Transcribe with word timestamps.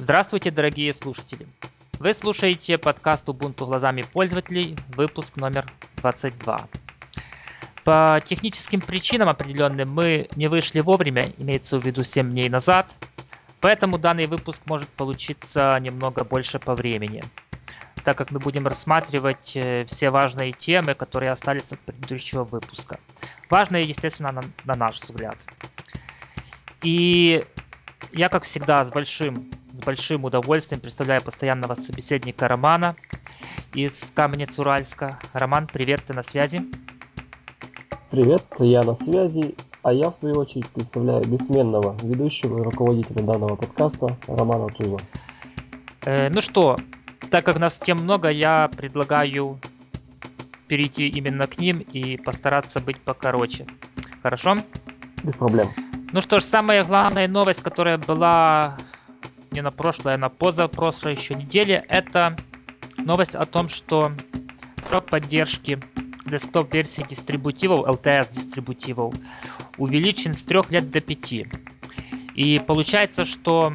Здравствуйте, 0.00 0.52
дорогие 0.52 0.92
слушатели! 0.92 1.44
Вы 1.98 2.14
слушаете 2.14 2.78
подкаст 2.78 3.28
Ubuntu 3.28 3.66
глазами 3.66 4.02
пользователей, 4.02 4.76
выпуск 4.90 5.34
номер 5.36 5.66
22. 5.96 6.68
По 7.82 8.20
техническим 8.24 8.80
причинам 8.80 9.28
определенным 9.28 9.90
мы 9.90 10.28
не 10.36 10.46
вышли 10.46 10.78
вовремя, 10.78 11.32
имеется 11.36 11.80
в 11.80 11.84
виду 11.84 12.04
7 12.04 12.30
дней 12.30 12.48
назад, 12.48 12.96
поэтому 13.60 13.98
данный 13.98 14.28
выпуск 14.28 14.62
может 14.66 14.88
получиться 14.88 15.76
немного 15.80 16.22
больше 16.22 16.60
по 16.60 16.76
времени, 16.76 17.24
так 18.04 18.16
как 18.16 18.30
мы 18.30 18.38
будем 18.38 18.68
рассматривать 18.68 19.56
э, 19.56 19.84
все 19.86 20.10
важные 20.10 20.52
темы, 20.52 20.94
которые 20.94 21.32
остались 21.32 21.72
от 21.72 21.80
предыдущего 21.80 22.44
выпуска. 22.44 23.00
Важные, 23.50 23.82
естественно, 23.82 24.30
на, 24.30 24.42
на 24.64 24.76
наш 24.76 25.00
взгляд. 25.00 25.44
И 26.82 27.44
я, 28.12 28.28
как 28.28 28.44
всегда, 28.44 28.84
с 28.84 28.90
большим, 28.90 29.50
с 29.78 29.80
большим 29.80 30.24
удовольствием 30.24 30.80
представляю 30.80 31.22
постоянного 31.22 31.74
собеседника 31.74 32.48
Романа 32.48 32.96
из 33.74 34.10
Каменец-Уральска. 34.12 35.20
Роман, 35.32 35.68
привет, 35.72 36.02
ты 36.04 36.14
на 36.14 36.24
связи? 36.24 36.62
Привет, 38.10 38.42
я 38.58 38.82
на 38.82 38.96
связи, 38.96 39.54
а 39.82 39.92
я, 39.92 40.10
в 40.10 40.16
свою 40.16 40.34
очередь, 40.34 40.66
представляю 40.70 41.24
бессменного 41.24 41.96
ведущего 42.02 42.58
и 42.58 42.62
руководителя 42.62 43.22
данного 43.22 43.54
подкаста 43.54 44.16
Романа 44.26 44.66
Туза. 44.66 44.98
Э, 46.04 46.28
ну 46.28 46.40
что, 46.40 46.76
так 47.30 47.44
как 47.44 47.60
нас 47.60 47.78
тем 47.78 47.98
много, 47.98 48.30
я 48.30 48.68
предлагаю 48.76 49.60
перейти 50.66 51.06
именно 51.06 51.46
к 51.46 51.60
ним 51.60 51.78
и 51.78 52.16
постараться 52.16 52.80
быть 52.80 53.00
покороче. 53.00 53.64
Хорошо? 54.24 54.56
Без 55.22 55.36
проблем. 55.36 55.68
Ну 56.10 56.20
что 56.20 56.40
ж, 56.40 56.42
самая 56.42 56.82
главная 56.84 57.28
новость, 57.28 57.62
которая 57.62 57.98
была 57.98 58.76
не 59.50 59.62
на 59.62 59.70
прошлой, 59.70 60.14
а 60.14 60.18
на 60.18 60.28
позапрошлой 60.28 61.14
еще 61.14 61.34
неделе, 61.34 61.84
это 61.88 62.36
новость 62.98 63.34
о 63.34 63.46
том, 63.46 63.68
что 63.68 64.12
срок 64.88 65.06
поддержки 65.06 65.80
десктоп-версии 66.26 67.02
дистрибутивов, 67.02 67.86
LTS-дистрибутивов, 67.86 69.14
увеличен 69.76 70.34
с 70.34 70.44
3 70.44 70.60
лет 70.70 70.90
до 70.90 71.00
5. 71.00 71.34
И 72.34 72.62
получается, 72.66 73.24
что 73.24 73.74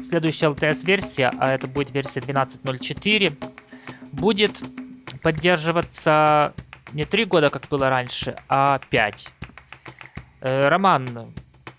следующая 0.00 0.50
LTS-версия, 0.50 1.32
а 1.38 1.54
это 1.54 1.66
будет 1.66 1.92
версия 1.92 2.20
12.04, 2.20 3.52
будет 4.12 4.62
поддерживаться 5.22 6.52
не 6.92 7.04
3 7.04 7.24
года, 7.24 7.50
как 7.50 7.68
было 7.68 7.88
раньше, 7.88 8.36
а 8.48 8.78
5. 8.78 9.28
Э, 10.40 10.68
Роман, 10.68 11.32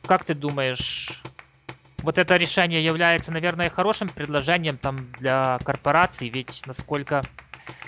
как 0.05 0.25
ты 0.25 0.33
думаешь, 0.33 1.21
вот 2.03 2.17
это 2.17 2.35
решение 2.35 2.83
является, 2.83 3.31
наверное, 3.31 3.69
хорошим 3.69 4.09
предложением 4.09 4.77
там 4.77 4.97
для 5.19 5.59
корпораций, 5.63 6.29
ведь, 6.29 6.61
насколько 6.65 7.23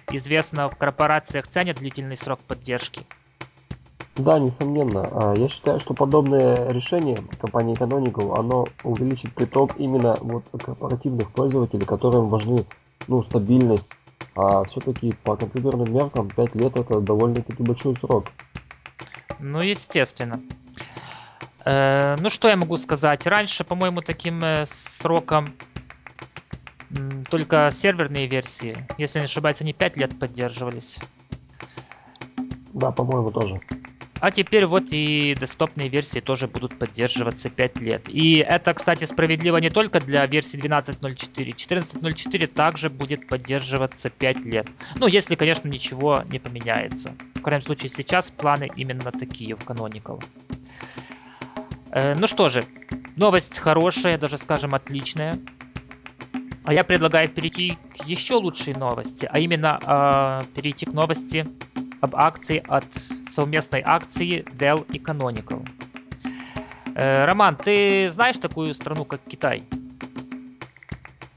известно, 0.10 0.70
в 0.70 0.78
корпорациях 0.78 1.48
ценят 1.48 1.78
длительный 1.78 2.16
срок 2.16 2.40
поддержки. 2.40 3.02
Да, 4.16 4.40
несомненно. 4.40 5.10
А, 5.12 5.36
я 5.36 5.50
считаю, 5.50 5.82
что 5.82 5.94
подобное 5.94 6.72
решение 6.72 7.18
компании 7.42 7.76
Canonical, 7.76 8.40
оно 8.40 8.66
увеличит 8.84 9.34
приток 9.34 9.72
именно 9.78 10.18
вот 10.22 10.46
корпоративных 10.64 11.32
пользователей, 11.32 11.86
которым 11.86 12.30
важны 12.30 12.66
ну, 13.10 13.22
стабильность. 13.24 13.90
А 14.38 14.64
все-таки 14.64 15.14
по 15.24 15.36
компьютерным 15.36 15.94
меркам 15.94 16.30
5 16.30 16.56
лет 16.56 16.78
это 16.78 17.02
довольно-таки 17.02 17.62
большой 17.64 17.98
срок. 17.98 18.26
Ну, 19.40 19.62
естественно. 19.62 20.42
Э, 21.66 22.16
ну, 22.20 22.30
что 22.30 22.48
я 22.48 22.56
могу 22.56 22.78
сказать? 22.78 23.26
Раньше, 23.28 23.64
по-моему, 23.64 24.02
таким 24.02 24.44
э, 24.44 24.66
сроком 24.66 25.48
только 27.30 27.70
серверные 27.72 28.28
версии, 28.28 28.78
если 28.98 29.20
не 29.20 29.26
ошибаюсь, 29.26 29.62
они 29.62 29.74
5 29.74 29.98
лет 29.98 30.20
поддерживались. 30.20 31.00
Да, 32.74 32.92
по-моему, 32.92 33.32
тоже. 33.32 33.60
А 34.22 34.32
теперь 34.32 34.66
вот 34.66 34.86
и 34.92 35.36
десктопные 35.40 35.90
версии 35.90 36.20
тоже 36.20 36.48
будут 36.48 36.80
поддерживаться 36.80 37.50
5 37.50 37.78
лет. 37.78 38.02
И 38.08 38.38
это, 38.38 38.74
кстати, 38.74 39.04
справедливо 39.06 39.58
не 39.58 39.70
только 39.70 40.00
для 40.00 40.26
версии 40.26 40.58
12.04. 40.58 41.54
14.04 41.54 42.48
также 42.48 42.90
будет 42.90 43.28
поддерживаться 43.28 44.10
5 44.10 44.38
лет. 44.46 44.68
Ну, 44.96 45.08
если, 45.08 45.36
конечно, 45.36 45.68
ничего 45.68 46.24
не 46.30 46.40
поменяется. 46.40 47.14
В 47.36 47.42
крайнем 47.42 47.66
случае, 47.66 47.90
сейчас 47.90 48.32
планы 48.32 48.70
именно 48.76 49.12
такие 49.12 49.56
в 49.56 49.60
Canonical. 49.60 50.24
Э, 51.96 52.14
ну 52.14 52.28
что 52.28 52.50
же, 52.50 52.66
новость 53.16 53.58
хорошая, 53.58 54.18
даже 54.18 54.38
скажем 54.38 54.76
отличная. 54.76 55.40
А 56.66 56.74
я 56.74 56.84
предлагаю 56.84 57.30
перейти 57.30 57.78
к 57.94 58.04
еще 58.06 58.36
лучшей 58.36 58.74
новости, 58.74 59.30
а 59.32 59.40
именно 59.40 59.80
э, 59.82 60.54
перейти 60.54 60.86
к 60.86 60.92
новости 60.92 61.48
об 62.02 62.16
акции 62.18 62.62
от 62.68 62.94
совместной 62.94 63.82
акции 63.86 64.44
Dell 64.60 64.86
и 64.92 65.00
Canonical. 65.00 65.66
Э, 66.96 67.24
Роман, 67.24 67.56
ты 67.56 68.10
знаешь 68.10 68.40
такую 68.40 68.74
страну, 68.74 69.06
как 69.06 69.22
Китай? 69.24 69.64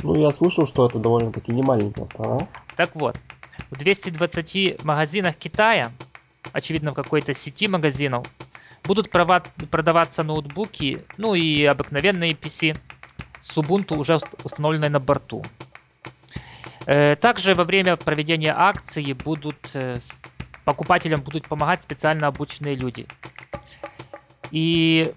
Ну, 0.03 0.17
я 0.17 0.33
слышал, 0.33 0.67
что 0.67 0.87
это 0.87 0.99
довольно-таки 0.99 1.53
не 1.53 1.63
маленькая 1.63 2.07
страна. 2.07 2.49
Так 2.75 2.97
вот, 2.97 3.17
в 3.71 3.77
220 3.77 4.83
магазинах 4.83 5.37
Китая, 5.37 5.93
очевидно 6.53 6.91
в 6.91 6.95
какой-то 6.95 7.33
сети 7.33 7.69
магазинов, 7.69 8.27
Будут 8.85 9.11
продаваться 9.11 10.23
ноутбуки, 10.23 11.05
ну 11.19 11.35
и 11.35 11.65
обыкновенные 11.65 12.33
PC 12.33 12.77
с 13.41 13.57
Ubuntu 13.57 13.97
уже 13.97 14.19
установленной 14.45 14.89
на 14.89 15.01
борту. 15.01 15.45
Э, 16.87 17.17
также 17.17 17.55
во 17.55 17.65
время 17.65 17.97
проведения 17.97 18.55
акции 18.57 19.13
будут 19.13 19.57
э, 19.75 19.99
покупателям 20.65 21.21
будут 21.23 21.47
помогать 21.47 21.83
специально 21.83 22.27
обученные 22.27 22.75
люди. 22.75 23.07
И 24.51 25.13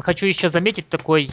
хочу 0.00 0.26
еще 0.26 0.48
заметить 0.48 0.88
такой 0.88 1.28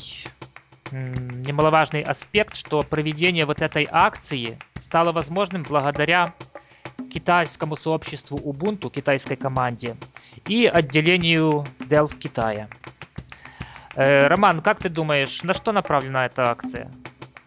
немаловажный 0.91 2.01
аспект, 2.01 2.55
что 2.55 2.81
проведение 2.83 3.45
вот 3.45 3.61
этой 3.61 3.87
акции 3.89 4.57
стало 4.79 5.11
возможным 5.11 5.63
благодаря 5.63 6.33
китайскому 7.11 7.75
сообществу 7.75 8.37
Ubuntu, 8.37 8.91
китайской 8.91 9.35
команде, 9.35 9.95
и 10.47 10.65
отделению 10.65 11.65
Dell 11.79 12.07
в 12.07 12.17
Китае. 12.17 12.67
Э, 13.95 14.27
Роман, 14.27 14.61
как 14.61 14.79
ты 14.79 14.89
думаешь, 14.89 15.43
на 15.43 15.53
что 15.53 15.71
направлена 15.71 16.25
эта 16.25 16.49
акция? 16.49 16.91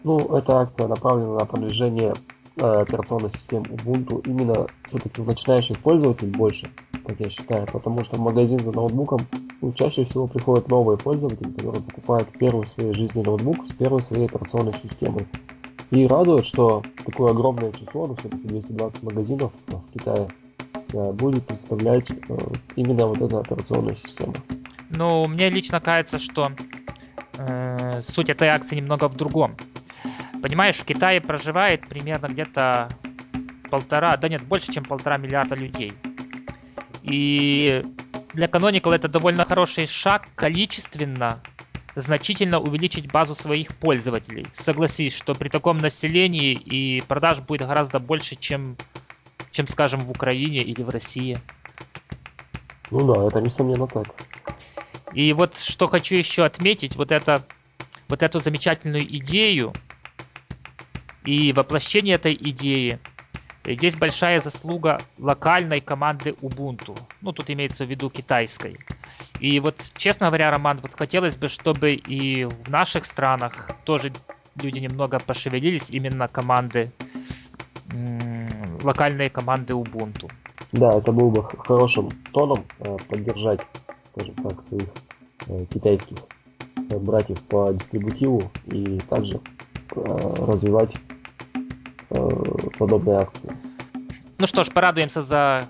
Ну, 0.05 0.19
эта 0.37 0.61
акция 0.61 0.89
направлена 0.89 1.39
на 1.39 1.47
продвижение 1.47 2.15
э, 2.57 2.63
операционной 2.63 3.31
системы 3.31 3.65
Ubuntu 3.67 4.23
именно 4.27 4.67
все-таки 4.85 5.23
начинающих 5.23 5.79
пользователей 5.79 6.31
больше, 6.31 6.69
как 7.07 7.21
я 7.21 7.31
считаю, 7.31 7.67
потому 7.67 8.05
что 8.05 8.17
в 8.17 8.21
магазин 8.21 8.59
за 8.59 8.73
ноутбуком 8.73 9.21
ну, 9.61 9.73
чаще 9.73 10.05
всего 10.05 10.27
приходят 10.27 10.69
новые 10.69 10.99
пользователи, 10.99 11.51
которые 11.53 11.83
покупают 11.83 12.29
первый 12.39 12.67
в 12.67 12.71
своей 12.71 12.93
жизни 12.93 13.23
ноутбук 13.23 13.67
с 13.67 13.73
первой 13.75 14.03
своей 14.03 14.27
операционной 14.27 14.75
системой. 14.83 15.27
И 15.93 16.07
радует, 16.07 16.47
что 16.47 16.83
такое 17.05 17.31
огромное 17.31 17.71
число, 17.73 18.09
ну 18.09 18.17
все-таки 18.17 18.49
220 18.49 19.03
магазинов 19.03 19.53
в 19.69 19.93
Китае, 19.93 20.27
будет 20.93 21.47
представлять 21.47 22.11
э, 22.11 22.37
именно 22.77 23.07
вот 23.07 23.21
эта 23.21 23.41
операционная 23.41 23.97
система. 24.05 24.35
Ну, 24.91 25.27
мне 25.27 25.51
лично 25.51 25.81
кажется, 25.81 26.19
что 26.19 26.53
э, 27.39 28.01
суть 28.03 28.29
этой 28.29 28.49
акции 28.49 28.77
немного 28.77 29.09
в 29.09 29.17
другом. 29.17 29.57
Понимаешь, 30.43 30.77
в 30.77 30.85
Китае 30.85 31.21
проживает 31.21 31.87
примерно 31.89 32.27
где-то 32.27 32.89
полтора, 33.71 34.17
да 34.17 34.29
нет, 34.29 34.43
больше, 34.43 34.73
чем 34.73 34.85
полтора 34.85 35.17
миллиарда 35.17 35.55
людей. 35.55 35.95
И 37.03 37.83
для 38.35 38.47
Canonical 38.47 38.95
это 38.95 39.09
довольно 39.09 39.45
хороший 39.45 39.87
шаг 39.87 40.29
количественно 40.35 41.41
значительно 41.95 42.59
увеличить 42.59 43.11
базу 43.11 43.35
своих 43.35 43.77
пользователей. 43.77 44.47
Согласись, 44.53 45.17
что 45.17 45.35
при 45.35 45.49
таком 45.49 45.79
населении 45.79 46.53
и 46.53 47.03
продаж 47.03 47.41
будет 47.41 47.67
гораздо 47.67 47.99
больше, 47.99 48.37
чем, 48.37 48.77
чем 49.53 49.69
скажем, 49.69 50.01
в 50.01 50.11
Украине 50.11 50.63
или 50.63 50.83
в 50.83 50.89
России. 50.89 51.39
Ну 52.91 53.15
да, 53.15 53.27
это 53.29 53.41
несомненно 53.41 53.87
так. 53.87 54.07
И 55.15 55.33
вот 55.33 55.57
что 55.57 55.87
хочу 55.87 56.17
еще 56.17 56.45
отметить, 56.45 56.97
вот 56.97 57.13
это, 57.13 57.47
вот 58.09 58.23
эту 58.23 58.41
замечательную 58.41 59.05
идею 59.19 59.73
и 61.25 61.53
воплощение 61.53 62.17
этой 62.17 62.35
идеи– 62.35 62.99
есть 63.65 63.99
большая 63.99 64.41
заслуга 64.41 65.01
локальной 65.19 65.81
команды 65.81 66.31
Ubuntu. 66.41 66.99
Ну, 67.21 67.33
тут 67.33 67.51
имеется 67.51 67.85
в 67.85 67.91
виду 67.91 68.11
китайской. 68.11 68.77
И 69.39 69.61
вот, 69.61 69.93
честно 69.97 70.27
говоря, 70.27 70.51
Роман, 70.51 70.81
вот 70.83 70.95
хотелось 70.97 71.37
бы, 71.37 71.49
чтобы 71.49 71.95
и 71.95 72.45
в 72.45 72.69
наших 72.69 73.05
странах 73.05 73.71
тоже 73.85 74.13
люди 74.61 74.79
немного 74.79 75.19
пошевелились, 75.21 75.91
именно 75.91 76.27
команды, 76.27 76.91
локальные 78.83 79.31
команды 79.31 79.75
Ubuntu. 79.75 80.31
Да, 80.73 80.91
это 80.91 81.13
был 81.13 81.31
бы 81.31 81.47
хорошим 81.67 82.11
тоном 82.33 82.65
э, 82.81 82.97
поддержать, 83.09 83.61
скажем 84.13 84.35
так, 84.37 84.63
своих 84.63 84.89
э, 85.47 85.67
китайских 85.67 86.17
э, 86.91 86.99
братьев 86.99 87.41
по 87.43 87.73
дистрибутиву 87.73 88.51
и 88.67 88.99
также 89.11 89.41
развивать 89.95 90.95
подобные 92.79 93.19
акции. 93.19 93.55
Ну 94.39 94.47
что 94.47 94.65
ж, 94.65 94.71
порадуемся 94.71 95.21
за 95.21 95.67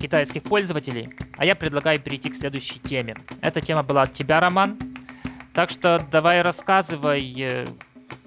китайских 0.00 0.44
пользователей. 0.44 1.08
А 1.36 1.44
я 1.44 1.56
предлагаю 1.56 1.98
перейти 1.98 2.30
к 2.30 2.36
следующей 2.36 2.78
теме. 2.78 3.16
Эта 3.40 3.60
тема 3.60 3.82
была 3.82 4.02
от 4.02 4.12
тебя, 4.12 4.38
Роман. 4.38 4.78
Так 5.54 5.70
что 5.70 6.06
давай 6.12 6.42
рассказывай, 6.42 7.66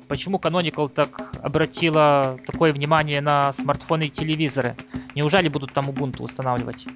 почему 0.10 0.38
Canonical 0.38 0.90
так 0.90 1.25
обратила 1.46 2.40
такое 2.48 2.74
внимание 2.74 3.22
на 3.22 3.54
смартфоны 3.54 4.08
и 4.08 4.10
телевизоры. 4.10 4.76
Неужели 5.14 5.48
будут 5.48 5.74
там 5.74 5.92
Ubuntu 5.92 6.24
устанавливать? 6.24 6.88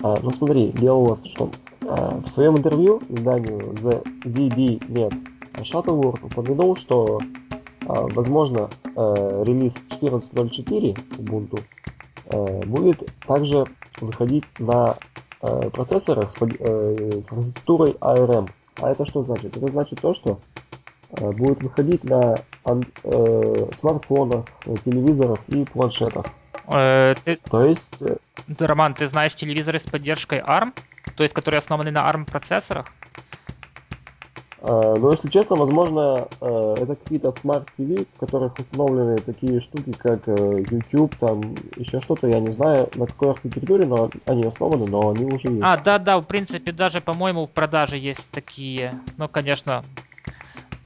А, 0.00 0.16
ну 0.22 0.30
смотри, 0.30 0.70
дело 0.70 0.98
у 0.98 1.04
вас 1.06 1.26
что. 1.26 1.50
А, 1.82 2.20
в 2.20 2.28
своем 2.28 2.56
интервью 2.56 3.02
изданию 3.08 3.72
The 3.72 4.04
ZDNet 4.24 5.12
Shuttleworth 5.54 6.24
упомянул, 6.24 6.76
что 6.76 7.18
а, 7.88 8.02
возможно 8.06 8.70
а, 8.94 9.42
релиз 9.42 9.74
14.04 10.00 11.18
Ubuntu 11.18 11.60
а, 12.30 12.64
будет 12.64 13.02
также 13.26 13.64
выходить 14.00 14.44
на 14.60 14.94
а, 15.40 15.68
процессорах 15.70 16.30
с, 16.30 16.36
а, 16.40 17.20
с 17.20 17.32
архитектурой 17.32 17.96
ARM. 18.00 18.48
А 18.80 18.92
это 18.92 19.04
что 19.04 19.24
значит? 19.24 19.56
Это 19.56 19.66
значит 19.66 20.00
то, 20.00 20.14
что 20.14 20.38
будет 21.10 21.62
выходить 21.62 22.04
на 22.04 22.36
э, 22.64 23.66
смартфонах, 23.72 24.44
телевизорах 24.84 25.38
и 25.48 25.64
планшетах. 25.64 26.26
Э, 26.70 27.14
ты... 27.24 27.36
То 27.36 27.64
есть... 27.64 27.94
Э, 28.00 28.16
Роман, 28.58 28.94
ты 28.94 29.06
знаешь 29.06 29.34
телевизоры 29.34 29.78
с 29.78 29.86
поддержкой 29.86 30.40
ARM? 30.40 30.72
То 31.16 31.22
есть, 31.22 31.34
которые 31.34 31.58
основаны 31.58 31.90
на 31.90 32.10
ARM 32.10 32.24
процессорах? 32.24 32.86
Э, 34.60 34.96
ну, 34.98 35.12
если 35.12 35.28
честно, 35.28 35.56
возможно, 35.56 36.28
э, 36.40 36.74
это 36.78 36.96
какие-то 36.96 37.28
TV, 37.28 38.06
в 38.14 38.18
которых 38.18 38.58
установлены 38.58 39.16
такие 39.18 39.60
штуки, 39.60 39.92
как 39.92 40.28
э, 40.28 40.64
YouTube, 40.70 41.14
там 41.16 41.54
еще 41.76 42.00
что-то, 42.00 42.26
я 42.28 42.40
не 42.40 42.50
знаю, 42.50 42.88
на 42.96 43.06
какой 43.06 43.30
архитектуре, 43.30 43.86
но 43.86 44.10
они 44.26 44.44
основаны, 44.44 44.86
но 44.86 45.10
они 45.10 45.24
уже 45.24 45.48
есть. 45.48 45.62
А, 45.62 45.76
да-да, 45.76 46.18
в 46.18 46.24
принципе, 46.24 46.72
даже, 46.72 47.00
по-моему, 47.00 47.46
в 47.46 47.50
продаже 47.50 47.96
есть 47.96 48.30
такие. 48.30 48.92
Но, 49.16 49.28
конечно, 49.28 49.84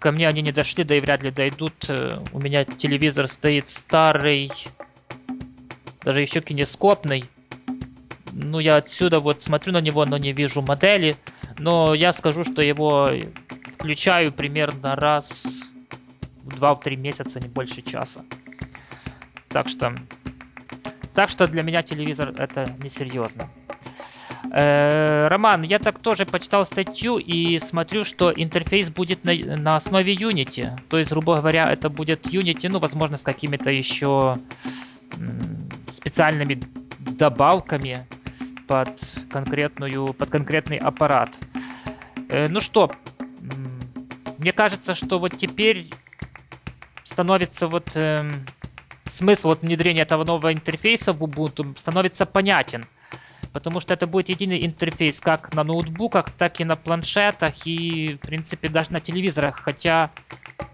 ко 0.02 0.10
мне 0.10 0.28
они 0.28 0.42
не 0.42 0.52
дошли, 0.52 0.82
да 0.84 0.96
и 0.96 1.00
вряд 1.00 1.22
ли 1.22 1.30
дойдут. 1.30 1.88
У 2.32 2.40
меня 2.40 2.64
телевизор 2.64 3.28
стоит 3.28 3.68
старый, 3.68 4.50
даже 6.02 6.20
еще 6.20 6.40
кинескопный. 6.40 7.24
Ну, 8.32 8.58
я 8.58 8.76
отсюда 8.76 9.20
вот 9.20 9.42
смотрю 9.42 9.72
на 9.72 9.80
него, 9.80 10.04
но 10.04 10.18
не 10.18 10.32
вижу 10.32 10.60
модели. 10.60 11.16
Но 11.58 11.94
я 11.94 12.12
скажу, 12.12 12.42
что 12.44 12.62
его 12.62 13.10
включаю 13.72 14.32
примерно 14.32 14.96
раз 14.96 15.62
в 16.42 16.60
2-3 16.60 16.96
месяца, 16.96 17.40
не 17.40 17.48
больше 17.48 17.82
часа. 17.82 18.24
Так 19.48 19.68
что... 19.68 19.94
Так 21.14 21.28
что 21.28 21.46
для 21.46 21.62
меня 21.62 21.82
телевизор 21.82 22.34
это 22.38 22.66
несерьезно. 22.82 23.50
Э, 24.54 25.28
Роман, 25.28 25.62
я 25.62 25.78
так 25.78 25.98
тоже 25.98 26.26
почитал 26.26 26.66
статью 26.66 27.16
и 27.16 27.58
смотрю, 27.58 28.04
что 28.04 28.30
интерфейс 28.30 28.90
будет 28.90 29.24
на, 29.24 29.34
на 29.34 29.76
основе 29.76 30.14
Unity. 30.14 30.78
То 30.90 30.98
есть, 30.98 31.10
грубо 31.10 31.36
говоря, 31.36 31.72
это 31.72 31.88
будет 31.88 32.26
Unity, 32.26 32.68
ну, 32.68 32.78
возможно, 32.78 33.16
с 33.16 33.22
какими-то 33.22 33.70
еще 33.70 34.36
специальными 35.88 36.60
добавками 36.98 38.06
под 38.68 39.00
конкретную, 39.30 40.12
под 40.12 40.30
конкретный 40.30 40.76
аппарат. 40.76 41.38
Э, 42.28 42.48
ну 42.48 42.60
что, 42.60 42.90
мне 44.36 44.52
кажется, 44.52 44.94
что 44.94 45.18
вот 45.18 45.34
теперь 45.34 45.88
становится 47.04 47.68
вот 47.68 47.92
э, 47.94 48.30
смысл 49.06 49.48
вот 49.48 49.62
внедрения 49.62 50.02
этого 50.02 50.24
нового 50.24 50.52
интерфейса 50.52 51.14
в 51.14 51.22
Ubuntu 51.22 51.78
становится 51.78 52.26
понятен. 52.26 52.84
Потому 53.52 53.80
что 53.80 53.94
это 53.94 54.06
будет 54.06 54.28
единый 54.28 54.64
интерфейс 54.64 55.20
как 55.20 55.52
на 55.52 55.62
ноутбуках, 55.64 56.30
так 56.30 56.60
и 56.60 56.64
на 56.64 56.76
планшетах 56.76 57.66
и, 57.66 58.14
в 58.14 58.24
принципе, 58.24 58.68
даже 58.68 58.92
на 58.92 59.00
телевизорах. 59.00 59.56
Хотя, 59.56 60.10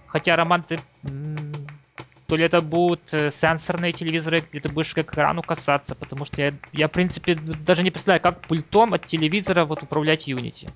хотя 0.06 0.36
Роман, 0.36 0.62
ты 0.62 0.78
то 2.28 2.36
ли 2.36 2.44
это 2.44 2.60
будут 2.60 3.12
э, 3.14 3.30
сенсорные 3.30 3.92
телевизоры, 3.92 4.40
где 4.40 4.60
ты 4.60 4.68
будешь 4.68 4.92
к 4.92 4.98
экрану 4.98 5.42
касаться, 5.42 5.94
потому 5.94 6.26
что 6.26 6.42
я, 6.42 6.54
я, 6.72 6.88
в 6.88 6.92
принципе, 6.92 7.34
даже 7.34 7.82
не 7.82 7.90
представляю, 7.90 8.20
как 8.20 8.46
пультом 8.46 8.92
от 8.92 9.06
телевизора 9.06 9.64
вот 9.64 9.82
управлять 9.82 10.28
Unity. 10.28 10.70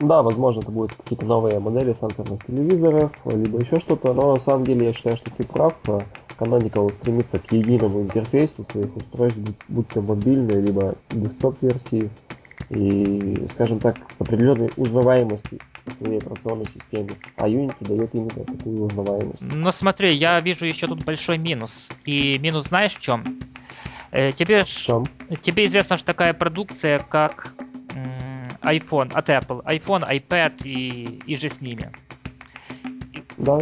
Да, 0.00 0.22
возможно, 0.22 0.60
это 0.60 0.70
будут 0.70 0.94
какие-то 0.94 1.26
новые 1.26 1.60
модели 1.60 1.92
сенсорных 1.92 2.44
телевизоров, 2.46 3.12
либо 3.26 3.60
еще 3.60 3.78
что-то, 3.78 4.14
но 4.14 4.32
на 4.32 4.38
самом 4.38 4.64
деле 4.64 4.86
я 4.86 4.92
считаю, 4.92 5.16
что 5.16 5.30
ты 5.30 5.44
прав. 5.44 5.76
Canonical 6.38 6.90
стремится 6.90 7.38
к 7.38 7.52
единому 7.52 8.00
интерфейсу 8.00 8.64
своих 8.64 8.96
устройств, 8.96 9.38
будь 9.68 9.88
то 9.88 10.00
мобильные, 10.00 10.62
либо 10.62 10.94
десктоп-версии, 11.10 12.08
и, 12.70 13.46
скажем 13.52 13.78
так, 13.78 13.96
определенной 14.18 14.70
узнаваемости 14.78 15.58
своей 15.98 16.18
операционной 16.18 16.66
системе. 16.66 17.10
А 17.36 17.46
Unity 17.46 17.86
дает 17.86 18.14
именно 18.14 18.30
такую 18.30 18.84
узнаваемость. 18.84 19.42
Но 19.42 19.70
смотри, 19.70 20.14
я 20.14 20.40
вижу 20.40 20.64
еще 20.64 20.86
тут 20.86 21.04
большой 21.04 21.36
минус. 21.36 21.90
И 22.06 22.38
минус 22.38 22.68
знаешь 22.68 22.94
в 22.94 23.00
чем? 23.00 23.22
Э, 24.12 24.32
тебе, 24.32 24.62
в 24.62 24.66
чем? 24.66 25.04
тебе 25.42 25.66
известна 25.66 25.98
же 25.98 26.04
такая 26.04 26.32
продукция, 26.32 27.00
как 27.00 27.54
iPhone 28.62 29.12
от 29.14 29.28
Apple. 29.28 29.64
iPhone, 29.64 30.08
iPad 30.08 30.62
и, 30.64 31.20
и 31.26 31.36
же 31.36 31.48
с 31.48 31.60
ними. 31.60 31.90
Да, 33.36 33.58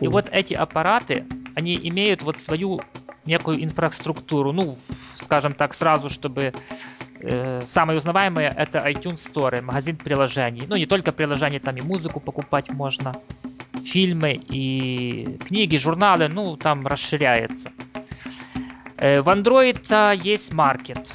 И 0.00 0.08
вот 0.08 0.28
эти 0.32 0.54
аппараты, 0.54 1.24
они 1.54 1.78
имеют 1.82 2.22
вот 2.22 2.38
свою 2.38 2.80
некую 3.24 3.62
инфраструктуру. 3.62 4.52
Ну, 4.52 4.76
скажем 5.16 5.54
так, 5.54 5.72
сразу, 5.74 6.08
чтобы 6.08 6.52
э, 7.22 7.60
самое 7.64 7.98
узнаваемое 7.98 8.50
это 8.50 8.78
iTunes 8.80 9.32
Store, 9.32 9.62
магазин 9.62 9.96
приложений. 9.96 10.64
Ну, 10.68 10.76
не 10.76 10.86
только 10.86 11.12
приложений, 11.12 11.60
там 11.60 11.76
и 11.76 11.80
музыку 11.80 12.18
покупать 12.18 12.72
можно, 12.72 13.14
фильмы 13.84 14.32
и 14.32 15.38
книги, 15.46 15.76
журналы, 15.76 16.28
ну, 16.28 16.56
там 16.56 16.86
расширяется. 16.86 17.70
Э, 18.96 19.22
в 19.22 19.28
Android 19.28 19.80
а, 19.90 20.12
есть 20.12 20.52
маркет. 20.52 21.14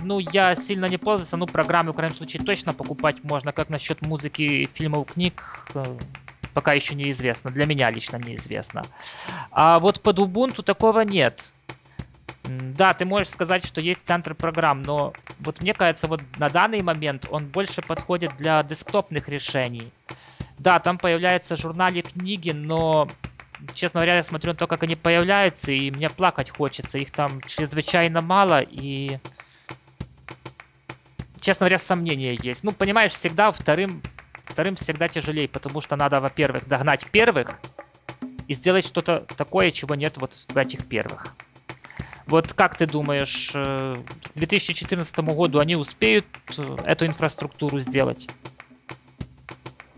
Ну, 0.00 0.20
я 0.20 0.54
сильно 0.54 0.86
не 0.86 0.96
пользовался, 0.96 1.36
ну, 1.36 1.46
программы, 1.48 1.92
в 1.92 1.94
крайнем 1.96 2.14
случае, 2.14 2.40
точно 2.40 2.72
покупать 2.72 3.24
можно. 3.24 3.52
Как 3.52 3.68
насчет 3.68 4.00
музыки, 4.00 4.66
фильмов, 4.72 5.08
книг, 5.08 5.70
э, 5.74 6.00
пока 6.52 6.72
еще 6.72 6.94
неизвестно. 6.94 7.50
Для 7.50 7.66
меня 7.66 7.90
лично 7.90 8.16
неизвестно. 8.16 8.88
А 9.50 9.80
вот 9.80 10.02
под 10.02 10.18
Ubuntu 10.20 10.62
такого 10.62 11.00
нет. 11.00 11.54
Да, 12.44 12.94
ты 12.94 13.04
можешь 13.04 13.30
сказать, 13.30 13.64
что 13.64 13.80
есть 13.80 14.06
центр 14.06 14.34
программ, 14.34 14.84
но 14.84 15.18
вот 15.38 15.60
мне 15.60 15.74
кажется, 15.74 16.08
вот 16.08 16.22
на 16.36 16.48
данный 16.50 16.82
момент 16.82 17.26
он 17.26 17.50
больше 17.50 17.82
подходит 17.82 18.36
для 18.36 18.62
десктопных 18.62 19.28
решений. 19.28 19.94
Да, 20.58 20.80
там 20.80 20.98
появляются 20.98 21.56
журналы, 21.56 22.02
книги, 22.02 22.50
но, 22.52 23.16
честно 23.74 24.00
говоря, 24.00 24.16
я 24.16 24.22
смотрю 24.22 24.52
на 24.52 24.58
то, 24.58 24.66
как 24.66 24.82
они 24.84 24.96
появляются, 24.96 25.72
и 25.72 25.90
мне 25.90 26.10
плакать 26.10 26.50
хочется. 26.50 26.98
Их 26.98 27.12
там 27.14 27.42
чрезвычайно 27.44 28.22
мало, 28.22 28.60
и, 28.62 29.18
честно 31.40 31.64
говоря, 31.64 31.78
сомнения 31.78 32.38
есть. 32.42 32.64
Ну, 32.64 32.72
понимаешь, 32.72 33.12
всегда 33.12 33.52
вторым, 33.52 34.02
вторым 34.44 34.74
всегда 34.74 35.08
тяжелее, 35.08 35.48
потому 35.48 35.80
что 35.80 35.96
надо, 35.96 36.20
во-первых, 36.20 36.68
догнать 36.68 37.06
первых 37.10 37.60
и 38.46 38.54
сделать 38.54 38.86
что-то 38.86 39.26
такое, 39.36 39.70
чего 39.70 39.94
нет 39.94 40.18
вот 40.18 40.34
в 40.34 40.56
этих 40.56 40.86
первых. 40.86 41.34
Вот 42.26 42.52
как 42.52 42.76
ты 42.76 42.86
думаешь, 42.86 43.52
э, 43.54 43.96
к 44.34 44.38
2014 44.38 45.18
году 45.18 45.60
они 45.60 45.76
успеют 45.76 46.26
э, 46.58 46.76
эту 46.84 47.06
инфраструктуру 47.06 47.78
сделать? 47.78 48.28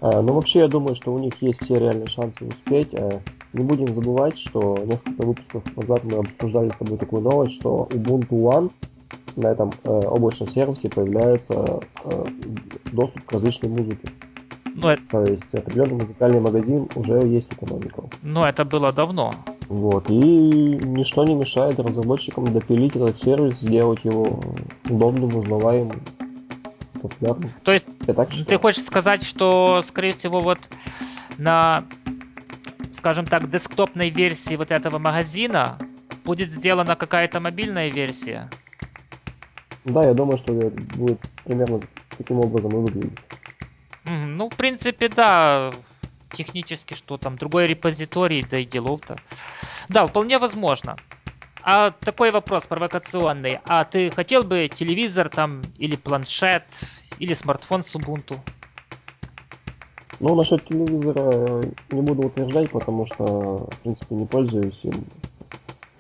А, 0.01 0.23
ну, 0.23 0.35
вообще, 0.35 0.61
я 0.61 0.69
думаю, 0.69 0.95
что 0.95 1.13
у 1.13 1.19
них 1.19 1.35
есть 1.41 1.63
все 1.65 1.79
реальные 1.79 2.07
шансы 2.07 2.45
успеть. 2.45 2.95
А, 2.95 3.21
не 3.53 3.65
будем 3.65 3.93
забывать, 3.93 4.39
что 4.39 4.79
несколько 4.87 5.25
выпусков 5.25 5.77
назад 5.77 6.05
мы 6.05 6.19
обсуждали 6.19 6.69
с 6.71 6.77
тобой 6.77 6.99
такую 6.99 7.23
новость, 7.23 7.57
что 7.57 7.89
Ubuntu 7.91 8.29
One 8.31 8.73
на 9.37 9.49
этом 9.49 9.73
э, 9.85 9.91
облачном 9.91 10.49
сервисе 10.49 10.89
появляется 10.89 11.81
э, 12.05 12.25
доступ 12.93 13.25
к 13.25 13.33
различной 13.33 13.71
музыке. 13.71 14.09
Ну, 14.75 14.89
это... 14.89 15.03
То 15.11 15.25
есть 15.25 15.55
определенный 15.55 15.97
музыкальный 15.97 16.41
магазин 16.41 16.89
уже 16.95 17.19
есть 17.27 17.51
у 17.53 17.65
Canonical. 17.65 18.13
Ну, 18.23 18.45
это 18.45 18.65
было 18.65 18.93
давно. 18.93 19.33
Вот, 19.69 20.11
и 20.11 20.15
ничто 20.15 21.25
не 21.25 21.35
мешает 21.35 21.79
разработчикам 21.79 22.53
допилить 22.53 22.97
этот 22.97 23.21
сервис, 23.23 23.55
сделать 23.61 24.05
его 24.05 24.41
удобным, 24.89 25.37
узнаваемым, 25.37 26.01
популярным. 27.01 27.53
То 27.63 27.73
есть 27.73 27.87
так 28.07 28.31
ты 28.31 28.59
хочешь 28.59 28.83
сказать, 28.83 29.23
что, 29.23 29.81
скорее 29.83 30.13
всего, 30.13 30.41
вот 30.41 30.59
на, 31.39 31.85
скажем 32.91 33.27
так, 33.27 33.49
десктопной 33.51 34.11
версии 34.11 34.57
вот 34.57 34.71
этого 34.71 34.99
магазина 34.99 35.79
будет 36.25 36.51
сделана 36.51 36.97
какая-то 36.97 37.41
мобильная 37.41 37.91
версия? 37.91 38.51
Да, 39.85 40.05
я 40.05 40.15
думаю, 40.15 40.39
что 40.39 40.53
будет 40.53 41.19
примерно 41.45 41.81
таким 42.19 42.41
образом 42.41 42.71
и 42.73 42.77
выглядеть. 42.77 43.19
Ну, 44.05 44.49
в 44.49 44.57
принципе, 44.57 45.09
да. 45.09 45.73
технически, 46.33 46.95
что 46.95 47.17
там, 47.17 47.37
другой 47.37 47.67
репозиторий, 47.67 48.45
да 48.49 48.59
и 48.59 48.65
делов-то. 48.65 49.17
Да, 49.89 50.07
вполне 50.07 50.39
возможно. 50.39 50.97
А 51.63 51.91
такой 51.91 52.31
вопрос 52.31 52.67
провокационный. 52.67 53.59
А 53.67 53.85
ты 53.85 54.11
хотел 54.11 54.45
бы 54.45 54.69
телевизор 54.73 55.29
там, 55.29 55.63
или 55.79 55.97
планшет, 55.97 56.65
или 57.19 57.35
смартфон 57.35 57.85
с 57.85 57.95
Ubuntu? 57.95 58.39
Ну, 60.21 60.35
насчет 60.35 60.65
телевизора 60.65 61.63
не 61.91 62.03
буду 62.03 62.29
утверждать, 62.29 62.71
потому 62.71 63.07
что, 63.07 63.25
в 63.25 63.77
принципе, 63.83 64.15
не 64.15 64.27
пользуюсь 64.27 64.81
им. 64.85 65.05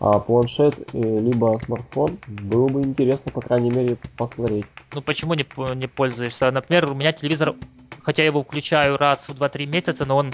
А 0.00 0.18
планшет 0.18 0.74
либо 0.94 1.58
смартфон 1.62 2.16
было 2.26 2.68
бы 2.68 2.80
интересно, 2.80 3.30
по 3.30 3.42
крайней 3.42 3.70
мере, 3.70 3.98
посмотреть. 4.16 4.64
Ну, 4.94 5.02
почему 5.02 5.34
не, 5.34 5.46
не 5.74 5.86
пользуешься? 5.86 6.50
Например, 6.50 6.90
у 6.90 6.94
меня 6.94 7.12
телевизор, 7.12 7.54
хотя 8.02 8.22
я 8.22 8.28
его 8.28 8.42
включаю 8.42 8.96
раз 8.96 9.28
в 9.28 9.32
2-3 9.32 9.66
месяца, 9.66 10.06
но 10.06 10.16
он 10.16 10.32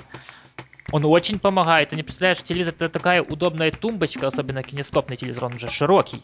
он 0.92 1.04
очень 1.04 1.40
помогает. 1.40 1.88
Ты 1.88 1.96
не 1.96 2.04
представляешь, 2.04 2.42
телевизор 2.42 2.74
это 2.74 2.88
такая 2.88 3.22
удобная 3.22 3.72
тумбочка, 3.72 4.28
особенно 4.28 4.62
кинескопный 4.62 5.16
телевизор, 5.16 5.46
он 5.46 5.58
же 5.58 5.68
широкий 5.68 6.22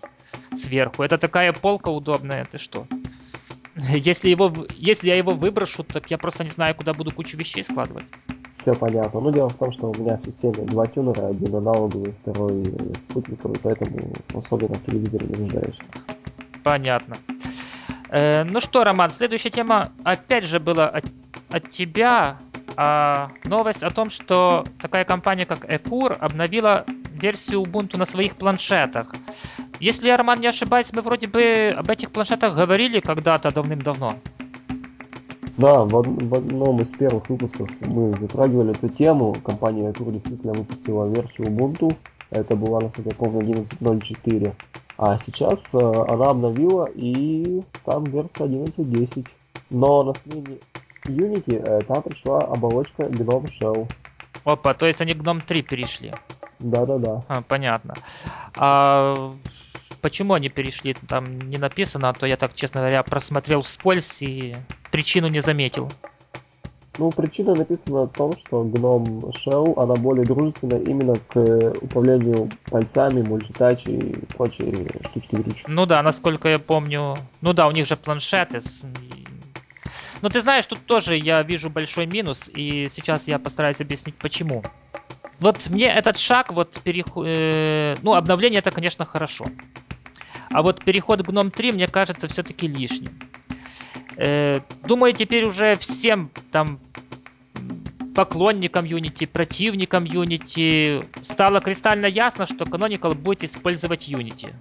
сверху. 0.54 1.02
Это 1.02 1.18
такая 1.18 1.52
полка 1.52 1.90
удобная, 1.90 2.44
ты 2.44 2.58
что? 2.58 2.86
Если, 3.74 4.28
его, 4.28 4.52
если 4.70 5.08
я 5.08 5.16
его 5.16 5.32
выброшу, 5.32 5.82
так 5.82 6.10
я 6.10 6.18
просто 6.18 6.44
не 6.44 6.50
знаю, 6.50 6.74
куда 6.74 6.94
буду 6.94 7.10
кучу 7.10 7.36
вещей 7.36 7.64
складывать. 7.64 8.06
Все 8.52 8.74
понятно. 8.74 9.20
Но 9.20 9.30
дело 9.30 9.48
в 9.48 9.54
том, 9.54 9.72
что 9.72 9.90
у 9.90 9.94
меня 9.94 10.16
в 10.16 10.24
системе 10.24 10.64
два 10.66 10.86
тюнера, 10.86 11.28
один 11.28 11.54
аналоговый, 11.56 12.14
второй 12.22 12.64
спутниковый, 12.98 13.56
поэтому 13.62 14.12
особенно 14.34 14.74
в 14.74 14.84
телевизоре 14.84 15.26
не 15.26 15.40
нуждаюсь. 15.40 15.78
Понятно. 16.62 17.16
Э, 18.10 18.44
ну 18.44 18.60
что, 18.60 18.84
Роман, 18.84 19.10
следующая 19.10 19.50
тема 19.50 19.90
опять 20.04 20.44
же 20.44 20.60
была 20.60 20.88
от, 20.88 21.04
от 21.50 21.70
тебя. 21.70 22.38
А, 22.76 23.30
новость 23.44 23.82
о 23.82 23.90
том, 23.90 24.10
что 24.10 24.64
такая 24.80 25.04
компания, 25.04 25.44
как 25.44 25.64
Ecur, 25.64 26.12
обновила 26.12 26.84
версию 27.10 27.62
Ubuntu 27.62 27.96
на 27.96 28.04
своих 28.04 28.36
планшетах. 28.36 29.14
Если 29.80 30.06
я, 30.06 30.16
Роман, 30.16 30.40
не 30.40 30.46
ошибаюсь, 30.46 30.92
мы 30.92 31.02
вроде 31.02 31.26
бы 31.26 31.74
об 31.76 31.90
этих 31.90 32.10
планшетах 32.10 32.54
говорили 32.54 33.00
когда-то 33.00 33.50
давным-давно. 33.50 34.16
Да, 35.56 35.84
в, 35.84 35.90
в 35.90 36.34
одном 36.34 36.80
из 36.80 36.90
первых 36.92 37.28
выпусков 37.28 37.68
мы 37.82 38.16
затрагивали 38.16 38.70
эту 38.70 38.88
тему. 38.88 39.34
Компания 39.44 39.90
Ecur 39.90 40.10
действительно 40.12 40.54
выпустила 40.54 41.06
версию 41.06 41.48
Ubuntu. 41.48 41.94
Это 42.30 42.56
была, 42.56 42.80
насколько 42.80 43.10
я 43.10 43.16
помню, 43.16 43.40
11.04. 43.40 44.54
А 44.96 45.18
сейчас 45.18 45.74
э, 45.74 45.78
она 45.78 46.30
обновила 46.30 46.88
и 46.94 47.62
там 47.84 48.04
версия 48.04 48.44
11.10. 48.44 49.26
Но 49.70 50.02
на 50.04 50.14
смене 50.14 50.58
Unity 51.04 51.62
э, 51.62 51.80
там 51.82 52.02
пришла 52.02 52.38
оболочка 52.38 53.02
Gnome 53.04 53.48
Shell. 53.60 53.90
Опа, 54.44 54.74
то 54.74 54.86
есть 54.86 55.00
они 55.02 55.12
Gnome 55.12 55.42
3 55.46 55.62
перешли. 55.62 56.12
Да-да-да. 56.58 57.24
А, 57.28 57.42
понятно. 57.42 57.94
А 58.56 59.32
почему 60.02 60.34
они 60.34 60.50
перешли? 60.50 60.94
Там 61.08 61.38
не 61.48 61.56
написано, 61.56 62.10
а 62.10 62.12
то 62.12 62.26
я 62.26 62.36
так, 62.36 62.54
честно 62.54 62.80
говоря, 62.80 63.02
просмотрел 63.02 63.62
вскользь 63.62 64.22
и 64.22 64.56
причину 64.90 65.28
не 65.28 65.40
заметил. 65.40 65.90
Ну, 66.98 67.10
причина 67.10 67.54
написана 67.54 68.02
в 68.02 68.12
том, 68.12 68.36
что 68.36 68.64
Gnome 68.64 69.32
Shell, 69.32 69.82
она 69.82 69.94
более 69.94 70.26
дружественна 70.26 70.74
именно 70.74 71.14
к 71.14 71.72
управлению 71.80 72.50
пальцами, 72.70 73.22
мультитач 73.22 73.86
и 73.86 73.98
прочие 74.36 74.88
штучки-дрючки. 75.08 75.64
Ну 75.68 75.86
да, 75.86 76.02
насколько 76.02 76.48
я 76.48 76.58
помню. 76.58 77.16
Ну 77.40 77.54
да, 77.54 77.66
у 77.66 77.70
них 77.70 77.86
же 77.86 77.96
планшеты. 77.96 78.60
Но 80.20 80.28
ты 80.28 80.42
знаешь, 80.42 80.66
тут 80.66 80.84
тоже 80.84 81.16
я 81.16 81.42
вижу 81.42 81.70
большой 81.70 82.04
минус, 82.04 82.50
и 82.54 82.88
сейчас 82.90 83.26
я 83.26 83.38
постараюсь 83.38 83.80
объяснить 83.80 84.16
почему. 84.16 84.62
Вот 85.40 85.68
мне 85.70 85.86
этот 85.86 86.18
шаг, 86.18 86.52
вот 86.52 86.78
переход, 86.84 87.26
э, 87.26 87.96
ну 88.02 88.12
обновление 88.12 88.60
это, 88.60 88.70
конечно, 88.70 89.04
хорошо. 89.04 89.46
А 90.52 90.62
вот 90.62 90.84
переход 90.84 91.22
к 91.22 91.28
GNOME 91.28 91.50
3, 91.50 91.72
мне 91.72 91.88
кажется, 91.88 92.28
все-таки 92.28 92.68
лишним. 92.68 93.12
Э, 94.16 94.60
думаю, 94.86 95.14
теперь 95.14 95.44
уже 95.44 95.76
всем 95.76 96.30
там 96.50 96.78
поклонникам 98.14 98.84
Unity, 98.84 99.26
противникам 99.26 100.04
Unity 100.04 101.04
стало 101.22 101.60
кристально 101.60 102.06
ясно, 102.06 102.44
что 102.44 102.64
Canonical 102.64 103.14
будет 103.14 103.44
использовать 103.44 104.08
Unity. 104.08 104.52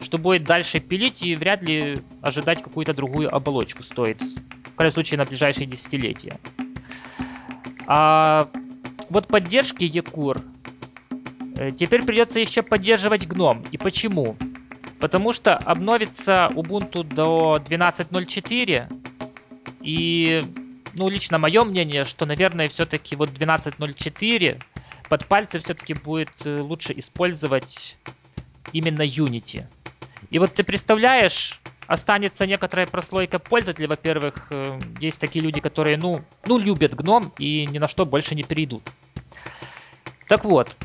Что 0.00 0.18
будет 0.18 0.44
дальше 0.44 0.78
пилить 0.78 1.22
и 1.22 1.34
вряд 1.34 1.62
ли 1.62 1.98
ожидать 2.20 2.62
какую-то 2.62 2.94
другую 2.94 3.34
оболочку 3.34 3.82
стоит 3.82 4.22
в 4.22 4.74
крайнем 4.76 4.94
случае 4.94 5.18
на 5.18 5.24
ближайшие 5.24 5.66
десятилетия. 5.66 6.38
А 7.86 8.48
вот 9.08 9.26
поддержки 9.26 9.84
Якур 9.84 10.40
э, 11.56 11.72
теперь 11.72 12.04
придется 12.04 12.38
еще 12.38 12.62
поддерживать 12.62 13.26
гном. 13.26 13.64
И 13.72 13.78
почему? 13.78 14.36
Потому 15.02 15.32
что 15.32 15.56
обновится 15.56 16.48
Ubuntu 16.54 17.02
до 17.02 17.60
12.04 17.68 18.86
и 19.80 20.44
ну, 20.94 21.08
лично 21.08 21.38
мое 21.38 21.64
мнение, 21.64 22.04
что, 22.04 22.24
наверное, 22.24 22.68
все-таки 22.68 23.16
вот 23.16 23.30
12.04 23.30 24.62
под 25.08 25.26
пальцы 25.26 25.58
все-таки 25.58 25.94
будет 25.94 26.30
э, 26.44 26.60
лучше 26.60 26.94
использовать 26.96 27.96
именно 28.72 29.02
Unity. 29.02 29.64
И 30.30 30.38
вот 30.38 30.54
ты 30.54 30.62
представляешь, 30.62 31.60
останется 31.88 32.46
некоторая 32.46 32.86
прослойка 32.86 33.40
пользователей. 33.40 33.88
Во-первых, 33.88 34.46
э, 34.50 34.78
есть 35.00 35.20
такие 35.20 35.44
люди, 35.44 35.60
которые, 35.60 35.96
ну, 35.96 36.22
ну, 36.46 36.58
любят 36.58 36.94
гном 36.94 37.32
и 37.40 37.66
ни 37.66 37.78
на 37.78 37.88
что 37.88 38.06
больше 38.06 38.36
не 38.36 38.44
перейдут. 38.44 38.84
Так 40.28 40.44
вот, 40.44 40.76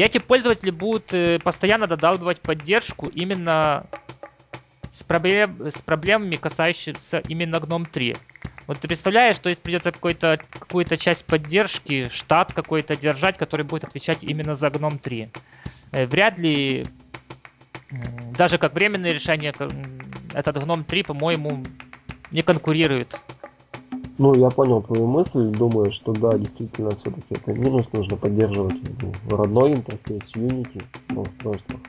и 0.00 0.02
эти 0.02 0.16
пользователи 0.16 0.70
будут 0.70 1.12
э, 1.12 1.38
постоянно 1.44 1.86
додалбывать 1.86 2.40
поддержку 2.40 3.08
именно 3.08 3.84
с, 4.90 5.02
проблем, 5.02 5.66
с 5.66 5.82
проблемами, 5.82 6.36
касающимися 6.36 7.18
именно 7.28 7.56
GNOME 7.56 7.86
3. 7.86 8.16
Вот 8.66 8.80
ты 8.80 8.88
представляешь, 8.88 9.38
то 9.38 9.50
есть 9.50 9.60
придется 9.60 9.92
какую-то 9.92 10.40
какую-то 10.58 10.96
часть 10.96 11.26
поддержки, 11.26 12.08
штат 12.08 12.54
какой-то 12.54 12.96
держать, 12.96 13.36
который 13.36 13.66
будет 13.66 13.84
отвечать 13.84 14.24
именно 14.24 14.54
за 14.54 14.68
GNOME 14.68 14.98
3. 14.98 15.30
Э, 15.92 16.06
вряд 16.06 16.38
ли 16.38 16.86
даже 18.38 18.56
как 18.56 18.72
временное 18.72 19.12
решение 19.12 19.52
этот 20.32 20.56
Gnome 20.56 20.84
3, 20.84 21.02
по-моему, 21.02 21.62
не 22.30 22.40
конкурирует. 22.40 23.20
Ну, 24.20 24.34
я 24.34 24.50
понял 24.50 24.82
твою 24.82 25.06
мысль. 25.06 25.46
Думаю, 25.46 25.90
что 25.90 26.12
да, 26.12 26.36
действительно, 26.36 26.90
все-таки 26.90 27.24
это 27.30 27.54
минус. 27.54 27.86
Нужно 27.94 28.18
поддерживать 28.18 28.74
ну, 29.00 29.34
родной 29.34 29.72
интерфейс 29.72 30.20
Unity 30.34 30.82
на 31.08 31.22
устройствах. 31.22 31.80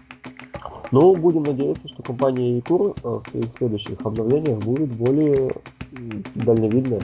Но 0.91 1.13
будем 1.13 1.43
надеяться, 1.43 1.89
что 1.89 2.01
компания 2.03 2.57
Ecur 2.57 2.97
э, 3.03 3.19
в 3.19 3.21
своих 3.23 3.51
следующих 3.57 3.97
обновлениях 4.05 4.59
будет 4.59 4.87
более 4.93 5.51
дальновидная. 6.35 7.01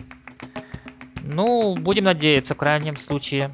Ну, 1.24 1.75
будем 1.75 2.05
надеяться 2.05 2.53
в 2.53 2.57
крайнем 2.57 2.96
случае. 2.96 3.53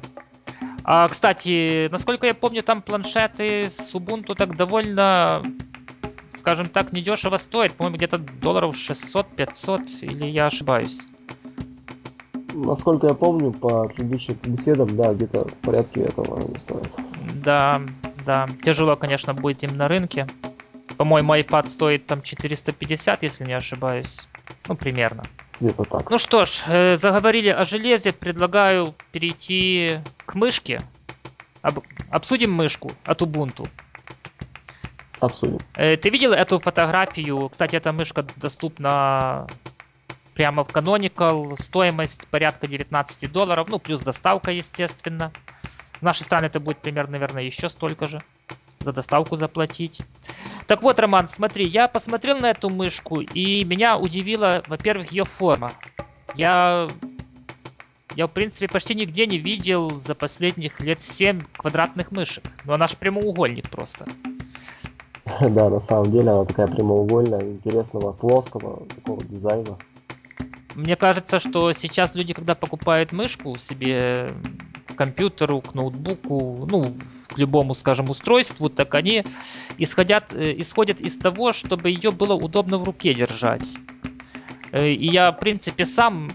А, 0.84 1.08
кстати, 1.08 1.88
насколько 1.90 2.28
я 2.28 2.34
помню, 2.34 2.62
там 2.62 2.82
планшеты 2.82 3.68
с 3.68 3.92
Ubuntu 3.96 4.36
так 4.36 4.56
довольно 4.56 5.42
скажем 6.28 6.68
так, 6.68 6.92
недешево 6.92 7.38
стоит. 7.38 7.72
По-моему, 7.72 7.96
где-то 7.96 8.18
долларов 8.18 8.76
600-500, 8.76 10.02
или 10.02 10.28
я 10.28 10.46
ошибаюсь? 10.46 11.08
Насколько 12.54 13.08
я 13.08 13.14
помню, 13.14 13.52
по 13.52 13.88
предыдущим 13.88 14.38
беседам, 14.44 14.96
да, 14.96 15.12
где-то 15.12 15.44
в 15.48 15.60
порядке 15.60 16.02
этого 16.02 16.38
они 16.38 16.54
стоят. 16.58 16.88
Да, 17.42 17.82
да. 18.24 18.46
Тяжело, 18.64 18.96
конечно, 18.96 19.34
будет 19.34 19.64
им 19.64 19.76
на 19.76 19.88
рынке. 19.88 20.26
По-моему, 20.96 21.34
iPad 21.34 21.68
стоит 21.68 22.06
там 22.06 22.22
450, 22.22 23.22
если 23.24 23.44
не 23.44 23.54
ошибаюсь. 23.54 24.28
Ну, 24.68 24.76
примерно. 24.76 25.24
Где-то 25.60 25.84
так. 25.84 26.10
Ну 26.10 26.18
что 26.18 26.44
ж, 26.44 26.62
э, 26.68 26.96
заговорили 26.96 27.48
о 27.48 27.64
железе. 27.64 28.12
Предлагаю 28.12 28.94
перейти 29.10 29.98
к 30.24 30.34
мышке. 30.36 30.80
Об... 31.62 31.80
Обсудим 32.10 32.52
мышку 32.52 32.92
от 33.04 33.22
Ubuntu. 33.22 33.68
Обсудим. 35.18 35.58
Э, 35.74 35.96
ты 35.96 36.10
видел 36.10 36.32
эту 36.32 36.58
фотографию? 36.60 37.48
Кстати, 37.48 37.76
эта 37.76 37.92
мышка 37.92 38.24
доступна 38.36 39.46
прямо 40.34 40.64
в 40.64 40.68
Canonical. 40.68 41.54
Стоимость 41.60 42.26
порядка 42.28 42.66
19 42.66 43.32
долларов. 43.32 43.68
Ну, 43.68 43.78
плюс 43.78 44.02
доставка, 44.02 44.50
естественно. 44.50 45.32
В 46.00 46.02
нашей 46.02 46.22
стране 46.22 46.48
это 46.48 46.60
будет 46.60 46.78
примерно, 46.78 47.12
наверное, 47.12 47.44
еще 47.44 47.68
столько 47.68 48.06
же. 48.06 48.20
За 48.80 48.92
доставку 48.92 49.36
заплатить. 49.36 50.02
Так 50.66 50.82
вот, 50.82 50.98
Роман, 50.98 51.26
смотри, 51.26 51.66
я 51.66 51.88
посмотрел 51.88 52.38
на 52.38 52.50
эту 52.50 52.68
мышку, 52.68 53.20
и 53.20 53.64
меня 53.64 53.96
удивила, 53.96 54.62
во-первых, 54.66 55.10
ее 55.10 55.24
форма. 55.24 55.72
Я, 56.34 56.88
я, 58.14 58.26
в 58.26 58.30
принципе, 58.30 58.68
почти 58.68 58.94
нигде 58.94 59.26
не 59.26 59.38
видел 59.38 60.00
за 60.00 60.14
последних 60.14 60.80
лет 60.80 61.02
7 61.02 61.40
квадратных 61.56 62.10
мышек. 62.12 62.44
Ну, 62.64 62.74
она 62.74 62.86
же 62.86 62.96
прямоугольник 62.96 63.70
просто. 63.70 64.06
Да, 65.40 65.70
на 65.70 65.80
самом 65.80 66.10
деле 66.10 66.30
она 66.30 66.44
такая 66.44 66.66
прямоугольная, 66.66 67.40
интересного 67.40 68.12
плоского 68.12 68.86
такого 68.94 69.24
дизайна. 69.24 69.78
Мне 70.74 70.96
кажется, 70.96 71.38
что 71.38 71.72
сейчас 71.72 72.14
люди, 72.14 72.34
когда 72.34 72.54
покупают 72.54 73.12
мышку 73.12 73.58
себе 73.58 74.30
к 74.86 74.94
компьютеру, 74.94 75.60
к 75.60 75.74
ноутбуку, 75.74 76.66
ну, 76.70 76.96
к 77.32 77.38
любому, 77.38 77.74
скажем, 77.74 78.10
устройству, 78.10 78.68
так 78.68 78.94
они 78.94 79.24
исходят, 79.78 80.32
э, 80.32 80.54
исходят 80.58 81.00
из 81.00 81.18
того, 81.18 81.52
чтобы 81.52 81.90
ее 81.90 82.10
было 82.10 82.34
удобно 82.34 82.78
в 82.78 82.84
руке 82.84 83.14
держать. 83.14 83.66
Э, 84.72 84.88
и 84.88 85.06
я, 85.06 85.32
в 85.32 85.38
принципе, 85.38 85.84
сам 85.84 86.30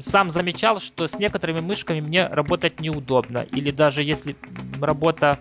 сам 0.00 0.30
замечал, 0.30 0.80
что 0.80 1.06
с 1.06 1.18
некоторыми 1.18 1.60
мышками 1.60 2.00
мне 2.00 2.26
работать 2.26 2.80
неудобно. 2.80 3.38
Или 3.52 3.70
даже 3.70 4.02
если 4.02 4.36
работа 4.80 5.38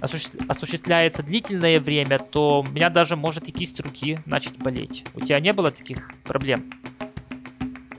осуществляется 0.00 1.22
длительное 1.22 1.78
время, 1.80 2.18
то 2.18 2.60
у 2.60 2.64
меня 2.64 2.88
даже 2.88 3.16
может 3.16 3.48
и 3.48 3.52
кисть 3.52 3.80
руки 3.80 4.18
начать 4.24 4.56
болеть. 4.58 5.04
У 5.14 5.20
тебя 5.20 5.40
не 5.40 5.52
было 5.52 5.70
таких 5.70 6.10
проблем? 6.24 6.70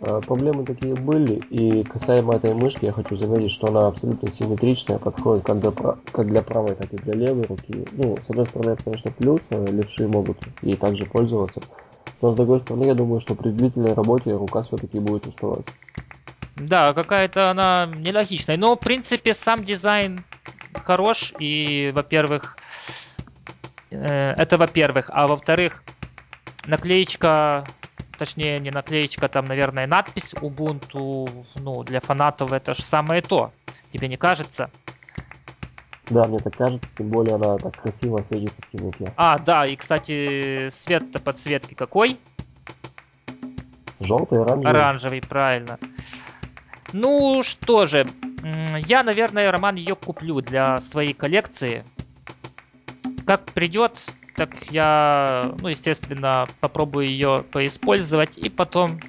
А, 0.04 0.20
проблемы 0.20 0.66
такие 0.66 0.96
были, 0.96 1.36
и 1.52 1.84
касаемо 1.84 2.36
этой 2.36 2.56
мышки, 2.56 2.86
я 2.86 2.92
хочу 2.92 3.16
заметить, 3.16 3.52
что 3.52 3.68
она 3.68 3.88
абсолютно 3.88 4.32
симметричная, 4.32 4.98
подходит 4.98 5.46
как 5.46 5.60
для, 5.60 5.72
как 6.12 6.28
для 6.28 6.42
правой, 6.42 6.74
так 6.74 6.92
и 6.92 6.98
для 6.98 7.14
левой 7.14 7.46
руки. 7.46 7.86
Ну, 7.92 8.18
с 8.20 8.30
одной 8.32 8.48
стороны, 8.48 8.72
это, 8.72 8.84
конечно, 8.84 9.12
плюс, 9.12 9.42
а 9.52 9.64
левши 9.64 10.08
могут 10.08 10.38
ей 10.64 10.76
также 10.76 11.06
пользоваться, 11.06 11.62
но 12.20 12.32
с 12.32 12.36
другой 12.36 12.62
стороны, 12.62 12.86
я 12.86 12.96
думаю, 12.96 13.22
что 13.22 13.36
при 13.36 13.52
длительной 13.52 13.94
работе 13.94 14.34
рука 14.34 14.64
все-таки 14.64 14.98
будет 14.98 15.28
уставать. 15.28 15.66
Да, 16.56 16.94
какая-то 16.94 17.52
она 17.52 17.88
нелогичная, 17.96 18.58
но, 18.58 18.76
в 18.76 18.80
принципе, 18.80 19.36
сам 19.36 19.64
дизайн 19.64 20.24
хорош, 20.84 21.32
и, 21.38 21.92
во-первых, 21.94 22.58
э, 23.92 24.32
это 24.32 24.58
во-первых, 24.58 25.12
а 25.14 25.28
во-вторых, 25.28 25.84
наклеечка 26.66 27.66
точнее 28.22 28.60
не 28.60 28.70
наклеечка, 28.70 29.28
там, 29.28 29.46
наверное, 29.46 29.88
надпись 29.88 30.36
Ubuntu, 30.36 31.28
ну, 31.56 31.84
для 31.84 32.00
фанатов 32.00 32.54
это 32.54 32.76
же 32.76 32.84
самое 32.84 33.24
то. 33.24 33.52
Тебе 33.92 34.08
не 34.08 34.16
кажется? 34.16 34.70
Да, 36.12 36.26
мне 36.26 36.38
так 36.38 36.56
кажется, 36.56 36.88
тем 36.96 37.10
более 37.10 37.34
она 37.34 37.58
так 37.58 37.82
красиво 37.82 38.22
светится 38.22 38.62
в 38.62 38.70
темноте. 38.70 39.12
А, 39.18 39.40
да, 39.40 39.66
и, 39.66 39.76
кстати, 39.76 40.70
свет-то 40.70 41.20
подсветки 41.20 41.74
какой? 41.74 42.20
Желтый, 44.00 44.40
оранжевый. 44.40 44.70
Оранжевый, 44.70 45.22
правильно. 45.22 45.80
Ну 46.94 47.42
что 47.42 47.88
же, 47.88 48.06
я, 48.86 49.02
наверное, 49.02 49.52
Роман, 49.52 49.78
ее 49.78 49.96
куплю 49.96 50.42
для 50.42 50.78
своей 50.78 51.14
коллекции. 51.14 51.84
Как 53.26 53.46
придет, 53.46 54.12
так 54.42 54.56
я, 54.72 55.54
ну, 55.60 55.68
естественно, 55.68 56.48
попробую 56.62 57.06
ее 57.06 57.46
поиспользовать 57.52 58.40
и 58.40 58.50
потом 58.50 59.00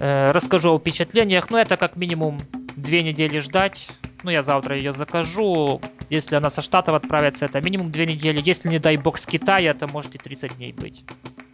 э, 0.00 0.32
расскажу 0.32 0.74
о 0.74 0.78
впечатлениях. 0.80 1.50
Ну, 1.50 1.58
это 1.58 1.76
как 1.76 1.94
минимум 1.94 2.40
две 2.74 3.04
недели 3.04 3.38
ждать. 3.38 3.90
Ну, 4.24 4.32
я 4.32 4.42
завтра 4.42 4.76
ее 4.76 4.92
закажу. 4.92 5.80
Если 6.10 6.34
она 6.34 6.50
со 6.50 6.62
Штатов 6.62 6.94
отправится, 6.94 7.44
это 7.44 7.60
минимум 7.60 7.92
две 7.92 8.06
недели. 8.06 8.42
Если, 8.44 8.68
не 8.68 8.80
дай 8.80 8.96
бог, 8.96 9.18
с 9.18 9.24
Китая, 9.24 9.70
это 9.70 9.86
может 9.86 10.16
и 10.16 10.18
30 10.18 10.56
дней 10.56 10.72
быть. 10.72 11.04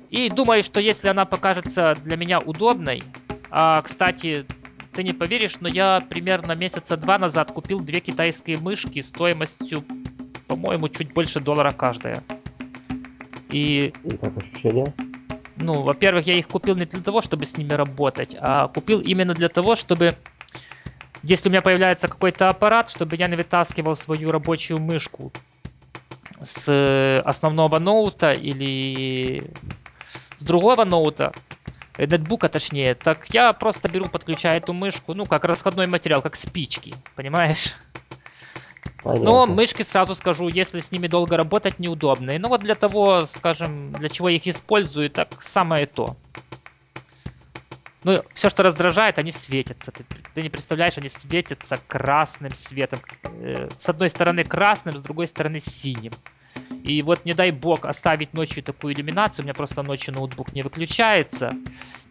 И 0.08 0.30
думаю, 0.30 0.62
что 0.64 0.80
если 0.80 1.08
она 1.08 1.26
покажется 1.26 1.98
для 2.02 2.16
меня 2.16 2.38
удобной, 2.38 3.02
а, 3.50 3.82
кстати, 3.82 4.46
ты 4.94 5.02
не 5.04 5.12
поверишь, 5.12 5.56
но 5.60 5.68
я 5.68 6.02
примерно 6.08 6.52
месяца 6.52 6.96
два 6.96 7.18
назад 7.18 7.52
купил 7.52 7.80
две 7.80 8.00
китайские 8.00 8.56
мышки 8.56 9.02
стоимостью 9.02 9.84
по-моему, 10.48 10.88
чуть 10.88 11.12
больше 11.12 11.38
доллара 11.40 11.70
каждая. 11.70 12.24
И... 13.50 13.92
И 14.04 14.16
как 14.16 14.36
ощущения? 14.36 14.92
Ну, 15.56 15.82
во-первых, 15.82 16.26
я 16.26 16.34
их 16.34 16.48
купил 16.48 16.76
не 16.76 16.84
для 16.84 17.00
того, 17.00 17.20
чтобы 17.20 17.46
с 17.46 17.56
ними 17.56 17.72
работать, 17.72 18.36
а 18.38 18.68
купил 18.68 19.00
именно 19.00 19.34
для 19.34 19.48
того, 19.48 19.74
чтобы 19.74 20.14
если 21.22 21.48
у 21.48 21.52
меня 21.52 21.62
появляется 21.62 22.08
какой-то 22.08 22.48
аппарат, 22.48 22.90
чтобы 22.90 23.16
я 23.16 23.26
не 23.26 23.36
вытаскивал 23.36 23.96
свою 23.96 24.30
рабочую 24.30 24.80
мышку 24.80 25.32
с 26.40 27.22
основного 27.24 27.78
ноута 27.78 28.32
или 28.32 29.50
с 30.36 30.42
другого 30.44 30.84
ноута, 30.84 31.32
э, 31.96 32.06
нетбука 32.06 32.48
точнее, 32.48 32.94
так 32.94 33.26
я 33.30 33.52
просто 33.52 33.88
беру, 33.88 34.08
подключаю 34.08 34.58
эту 34.58 34.72
мышку, 34.72 35.14
ну, 35.14 35.26
как 35.26 35.44
расходной 35.44 35.88
материал, 35.88 36.22
как 36.22 36.36
спички, 36.36 36.94
понимаешь? 37.16 37.74
Понятно. 39.02 39.24
Но 39.24 39.46
мышки, 39.46 39.82
сразу 39.82 40.14
скажу, 40.14 40.48
если 40.48 40.80
с 40.80 40.90
ними 40.90 41.06
долго 41.06 41.36
работать, 41.36 41.78
неудобные. 41.78 42.38
Ну 42.38 42.48
вот 42.48 42.60
для 42.60 42.74
того, 42.74 43.26
скажем, 43.26 43.92
для 43.92 44.08
чего 44.08 44.28
я 44.28 44.36
их 44.36 44.46
использую, 44.46 45.10
так 45.10 45.40
самое 45.40 45.86
то. 45.86 46.16
Ну, 48.04 48.22
все, 48.32 48.48
что 48.48 48.62
раздражает, 48.62 49.18
они 49.18 49.32
светятся. 49.32 49.92
Ты, 49.92 50.04
ты 50.34 50.42
не 50.42 50.48
представляешь, 50.48 50.98
они 50.98 51.08
светятся 51.08 51.78
красным 51.86 52.54
светом. 52.54 53.00
Э, 53.24 53.68
с 53.76 53.88
одной 53.88 54.08
стороны 54.08 54.44
красным, 54.44 54.96
с 54.96 55.02
другой 55.02 55.26
стороны 55.26 55.60
синим. 55.60 56.12
И 56.84 57.02
вот 57.02 57.24
не 57.24 57.34
дай 57.34 57.50
бог 57.50 57.84
оставить 57.84 58.34
ночью 58.34 58.62
такую 58.62 58.94
иллюминацию, 58.94 59.42
у 59.42 59.46
меня 59.46 59.54
просто 59.54 59.82
ночью 59.82 60.14
ноутбук 60.14 60.52
не 60.52 60.62
выключается. 60.62 61.52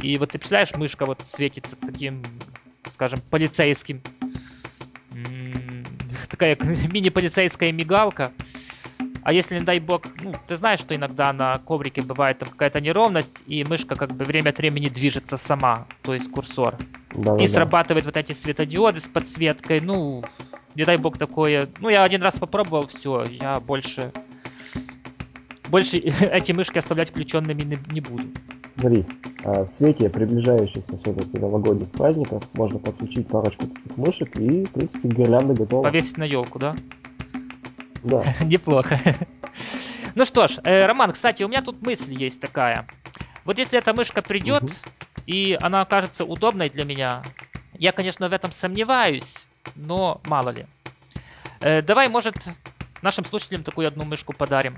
И 0.01 0.17
вот 0.17 0.31
ты 0.31 0.39
представляешь, 0.39 0.75
мышка 0.75 1.05
вот 1.05 1.21
светится 1.25 1.75
таким, 1.77 2.23
скажем, 2.89 3.21
полицейским 3.29 4.01
такая 6.29 6.57
мини-полицейская 6.91 7.71
мигалка. 7.71 8.31
А 9.23 9.33
если, 9.33 9.59
не 9.59 9.65
дай 9.65 9.79
бог, 9.79 10.05
ну, 10.23 10.33
ты 10.47 10.55
знаешь, 10.55 10.79
что 10.79 10.95
иногда 10.95 11.33
на 11.33 11.57
коврике 11.57 12.01
бывает 12.01 12.39
там 12.39 12.49
какая-то 12.49 12.79
неровность, 12.79 13.43
и 13.45 13.65
мышка 13.65 13.95
как 13.95 14.13
бы 14.13 14.23
время 14.23 14.51
от 14.51 14.57
времени 14.57 14.87
движется 14.87 15.35
сама, 15.35 15.85
то 16.01 16.13
есть 16.13 16.31
курсор. 16.31 16.77
Да, 17.13 17.35
и 17.35 17.39
да, 17.39 17.47
срабатывает 17.47 18.05
вот 18.05 18.15
эти 18.15 18.31
светодиоды 18.31 19.01
с 19.01 19.09
подсветкой, 19.09 19.81
ну, 19.81 20.23
не 20.75 20.85
дай 20.85 20.95
бог 20.97 21.17
такое. 21.17 21.67
Ну, 21.79 21.89
я 21.89 22.03
один 22.03 22.21
раз 22.21 22.39
попробовал, 22.39 22.87
все, 22.87 23.23
я 23.23 23.59
больше... 23.59 24.13
Больше 25.67 25.97
эти 26.21 26.53
мышки 26.53 26.77
оставлять 26.77 27.09
включенными 27.09 27.63
не, 27.63 27.77
не 27.91 27.99
буду. 27.99 28.23
Смотри, 28.79 29.05
а, 29.43 29.63
в 29.65 29.67
свете 29.67 30.09
приближающихся 30.09 30.97
все-таки 30.97 31.39
новогодних 31.39 31.89
праздников 31.91 32.43
можно 32.53 32.77
подключить 32.77 33.27
парочку 33.27 33.65
таких 33.65 33.97
мышек 33.97 34.35
и, 34.37 34.65
в 34.65 34.71
принципе, 34.71 35.07
гирлянда 35.07 35.55
готова. 35.55 35.83
Повесить 35.83 36.17
на 36.17 36.25
елку, 36.25 36.59
да? 36.59 36.75
Да. 38.03 38.23
Неплохо. 38.41 38.99
Ну 40.13 40.25
что 40.25 40.47
ж, 40.47 40.59
э, 40.63 40.85
Роман, 40.85 41.11
кстати, 41.11 41.43
у 41.43 41.47
меня 41.47 41.61
тут 41.61 41.81
мысль 41.81 42.13
есть 42.13 42.39
такая. 42.39 42.85
Вот 43.45 43.57
если 43.57 43.79
эта 43.79 43.93
мышка 43.93 44.21
придет, 44.21 44.63
угу. 44.63 44.71
и 45.25 45.57
она 45.59 45.81
окажется 45.81 46.23
удобной 46.23 46.69
для 46.69 46.85
меня, 46.85 47.23
я, 47.73 47.91
конечно, 47.91 48.29
в 48.29 48.33
этом 48.33 48.51
сомневаюсь, 48.51 49.47
но 49.75 50.21
мало 50.27 50.51
ли. 50.51 50.67
Э, 51.61 51.81
давай, 51.81 52.09
может, 52.09 52.49
нашим 53.01 53.25
слушателям 53.25 53.63
такую 53.63 53.87
одну 53.87 54.05
мышку 54.05 54.33
подарим. 54.33 54.75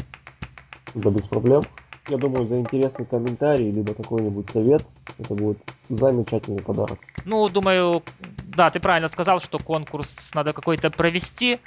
Да 0.94 1.10
без 1.10 1.28
проблем. 1.28 1.64
Я 2.08 2.18
думаю, 2.18 2.48
за 2.48 2.60
интересный 2.60 3.06
комментарий, 3.06 3.72
либо 3.72 3.94
какой-нибудь 3.94 4.50
совет, 4.50 4.84
это 5.18 5.34
будет 5.36 5.60
замечательный 5.90 6.62
подарок. 6.62 7.00
Ну, 7.26 7.48
думаю, 7.50 8.04
да, 8.46 8.70
ты 8.72 8.80
правильно 8.80 9.08
сказал, 9.08 9.40
что 9.40 9.60
конкурс 9.60 10.32
надо 10.34 10.54
какой-то 10.54 10.90
провести. 10.90 11.60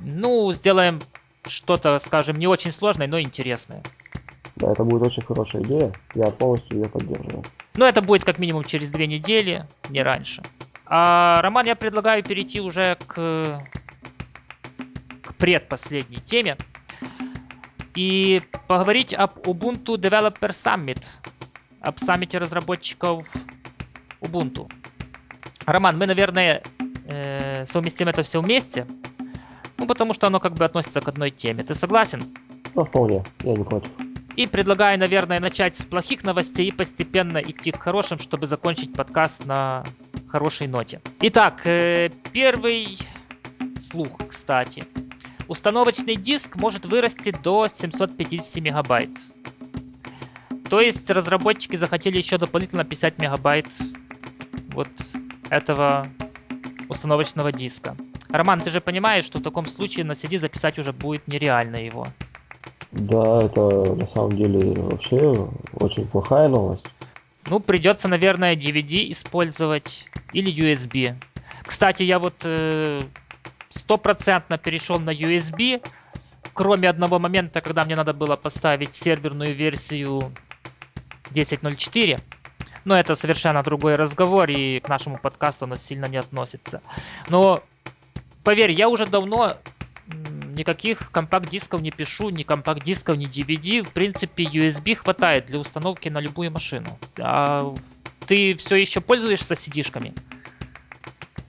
Ну, 0.00 0.52
сделаем 0.52 1.00
что-то, 1.46 1.98
скажем, 1.98 2.36
не 2.36 2.46
очень 2.46 2.72
сложное, 2.72 3.06
но 3.06 3.20
интересное. 3.20 3.82
Да, 4.56 4.72
это 4.72 4.84
будет 4.84 5.02
очень 5.02 5.22
хорошая 5.22 5.62
идея. 5.62 5.92
Я 6.14 6.30
полностью 6.30 6.78
ее 6.78 6.88
поддерживаю. 6.88 7.44
Ну, 7.74 7.84
это 7.84 8.00
будет 8.02 8.24
как 8.24 8.38
минимум 8.38 8.64
через 8.64 8.90
две 8.90 9.06
недели, 9.06 9.66
не 9.90 10.02
раньше. 10.02 10.42
А, 10.86 11.40
Роман, 11.42 11.66
я 11.66 11.76
предлагаю 11.76 12.22
перейти 12.22 12.60
уже 12.60 12.96
к, 13.06 13.60
к 15.22 15.34
предпоследней 15.34 16.18
теме 16.18 16.56
и 17.96 18.42
поговорить 18.68 19.14
об 19.14 19.38
Ubuntu 19.46 19.96
Developer 19.96 20.50
Summit, 20.50 21.04
об 21.80 21.98
саммите 21.98 22.38
разработчиков 22.38 23.26
Ubuntu. 24.20 24.70
Роман, 25.64 25.98
мы, 25.98 26.06
наверное, 26.06 26.62
э, 27.08 27.64
совместим 27.66 28.08
это 28.08 28.22
все 28.22 28.40
вместе, 28.40 28.86
ну, 29.78 29.86
потому 29.86 30.12
что 30.12 30.26
оно 30.26 30.38
как 30.38 30.54
бы 30.54 30.64
относится 30.64 31.00
к 31.00 31.08
одной 31.08 31.30
теме. 31.30 31.64
Ты 31.64 31.74
согласен? 31.74 32.36
Ну, 32.74 32.84
вполне, 32.84 33.24
я 33.42 33.54
не 33.54 33.64
против. 33.64 33.90
И 34.36 34.46
предлагаю, 34.46 34.98
наверное, 34.98 35.40
начать 35.40 35.76
с 35.76 35.84
плохих 35.84 36.22
новостей 36.22 36.68
и 36.68 36.72
постепенно 36.72 37.38
идти 37.38 37.72
к 37.72 37.80
хорошим, 37.80 38.18
чтобы 38.18 38.46
закончить 38.46 38.92
подкаст 38.92 39.46
на 39.46 39.82
хорошей 40.28 40.66
ноте. 40.66 41.00
Итак, 41.20 41.62
э, 41.64 42.10
первый 42.32 42.98
слух, 43.78 44.18
кстати. 44.28 44.84
Установочный 45.48 46.16
диск 46.16 46.56
может 46.56 46.86
вырасти 46.86 47.30
до 47.30 47.68
750 47.68 48.62
мегабайт. 48.62 49.10
То 50.68 50.80
есть 50.80 51.08
разработчики 51.10 51.76
захотели 51.76 52.18
еще 52.18 52.38
дополнительно 52.38 52.84
50 52.84 53.18
мегабайт 53.18 53.66
вот 54.70 54.88
этого 55.48 56.08
установочного 56.88 57.52
диска. 57.52 57.96
Роман, 58.28 58.60
ты 58.60 58.70
же 58.70 58.80
понимаешь, 58.80 59.24
что 59.24 59.38
в 59.38 59.42
таком 59.42 59.66
случае 59.66 60.04
на 60.04 60.12
CD 60.12 60.38
записать 60.38 60.78
уже 60.78 60.92
будет 60.92 61.28
нереально 61.28 61.76
его. 61.76 62.08
Да, 62.90 63.42
это 63.44 63.94
на 63.94 64.06
самом 64.08 64.36
деле 64.36 64.72
вообще 64.74 65.48
очень 65.74 66.06
плохая 66.06 66.48
новость. 66.48 66.86
Ну, 67.48 67.60
придется, 67.60 68.08
наверное, 68.08 68.56
DVD 68.56 69.10
использовать 69.12 70.08
или 70.32 70.52
USB. 70.52 71.14
Кстати, 71.64 72.02
я 72.02 72.18
вот 72.18 72.34
э, 72.44 73.00
стопроцентно 73.68 74.58
перешел 74.58 74.98
на 74.98 75.10
USB, 75.10 75.82
кроме 76.52 76.88
одного 76.88 77.18
момента, 77.18 77.60
когда 77.60 77.84
мне 77.84 77.96
надо 77.96 78.12
было 78.14 78.36
поставить 78.36 78.94
серверную 78.94 79.54
версию 79.54 80.32
10.04. 81.30 82.20
Но 82.84 82.98
это 82.98 83.16
совершенно 83.16 83.62
другой 83.62 83.96
разговор, 83.96 84.48
и 84.48 84.78
к 84.80 84.88
нашему 84.88 85.18
подкасту 85.18 85.64
оно 85.64 85.76
сильно 85.76 86.06
не 86.06 86.18
относится. 86.18 86.82
Но 87.28 87.62
поверь, 88.44 88.70
я 88.70 88.88
уже 88.88 89.06
давно 89.06 89.56
никаких 90.56 91.10
компакт-дисков 91.10 91.82
не 91.82 91.90
пишу, 91.90 92.30
ни 92.30 92.42
компакт-дисков, 92.42 93.16
ни 93.16 93.26
DVD. 93.26 93.82
В 93.82 93.90
принципе, 93.92 94.44
USB 94.44 94.94
хватает 94.94 95.46
для 95.46 95.58
установки 95.58 96.08
на 96.08 96.20
любую 96.20 96.50
машину. 96.50 96.98
А 97.18 97.74
ты 98.26 98.56
все 98.56 98.76
еще 98.76 99.00
пользуешься 99.00 99.54
CD-шками? 99.54 100.14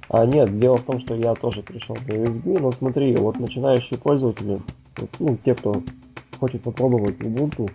А 0.09 0.25
нет, 0.25 0.57
дело 0.59 0.77
в 0.77 0.83
том, 0.83 0.99
что 0.99 1.15
я 1.15 1.33
тоже 1.35 1.61
перешел 1.61 1.95
на 2.07 2.13
USB, 2.13 2.59
но 2.59 2.71
смотри, 2.71 3.15
вот 3.15 3.39
начинающие 3.39 3.99
пользователи, 3.99 4.61
ну, 5.19 5.37
те, 5.43 5.53
кто 5.53 5.73
хочет 6.39 6.61
попробовать 6.61 7.17
Ubuntu, 7.17 7.69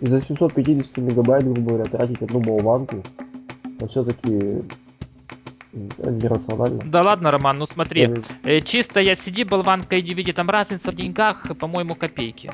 из-за 0.00 0.22
750 0.22 0.96
мегабайт, 0.98 1.44
грубо 1.44 1.60
говоря, 1.60 1.84
тратить 1.84 2.22
одну 2.22 2.40
болванку, 2.40 3.02
это 3.76 3.88
все-таки 3.88 4.62
нерационально. 5.72 6.80
Да 6.86 7.02
ладно, 7.02 7.30
Роман, 7.30 7.58
ну 7.58 7.66
смотри, 7.66 8.10
э, 8.44 8.60
чисто 8.62 9.00
я 9.00 9.12
CD, 9.12 9.44
болванка 9.44 9.96
и 9.96 10.02
DVD, 10.02 10.32
там 10.32 10.48
разница 10.48 10.92
в 10.92 10.94
деньгах, 10.94 11.46
по-моему, 11.58 11.94
копейки. 11.94 12.50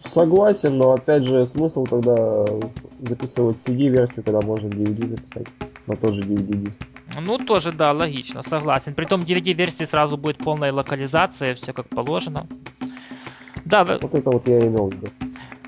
Согласен, 0.00 0.78
но 0.78 0.92
опять 0.92 1.24
же 1.24 1.46
смысл 1.46 1.84
тогда 1.84 2.44
записывать 3.00 3.58
CD-версию, 3.66 4.24
когда 4.24 4.40
можно 4.40 4.68
DVD 4.68 5.08
записать 5.08 5.46
на 5.86 5.96
тот 5.96 6.14
же 6.14 6.22
DVD-диск. 6.22 6.78
Ну, 7.20 7.38
тоже, 7.38 7.72
да, 7.72 7.92
логично, 7.92 8.42
согласен. 8.42 8.94
Притом 8.94 9.22
DVD-версии 9.22 9.84
сразу 9.84 10.16
будет 10.16 10.38
полная 10.38 10.72
локализация, 10.72 11.54
все 11.54 11.72
как 11.72 11.88
положено. 11.88 12.46
Да, 13.64 13.84
вот 13.84 14.14
это 14.14 14.30
вот 14.30 14.46
я 14.46 14.58
имел 14.60 14.88
в 14.88 14.94
виду. 14.94 15.08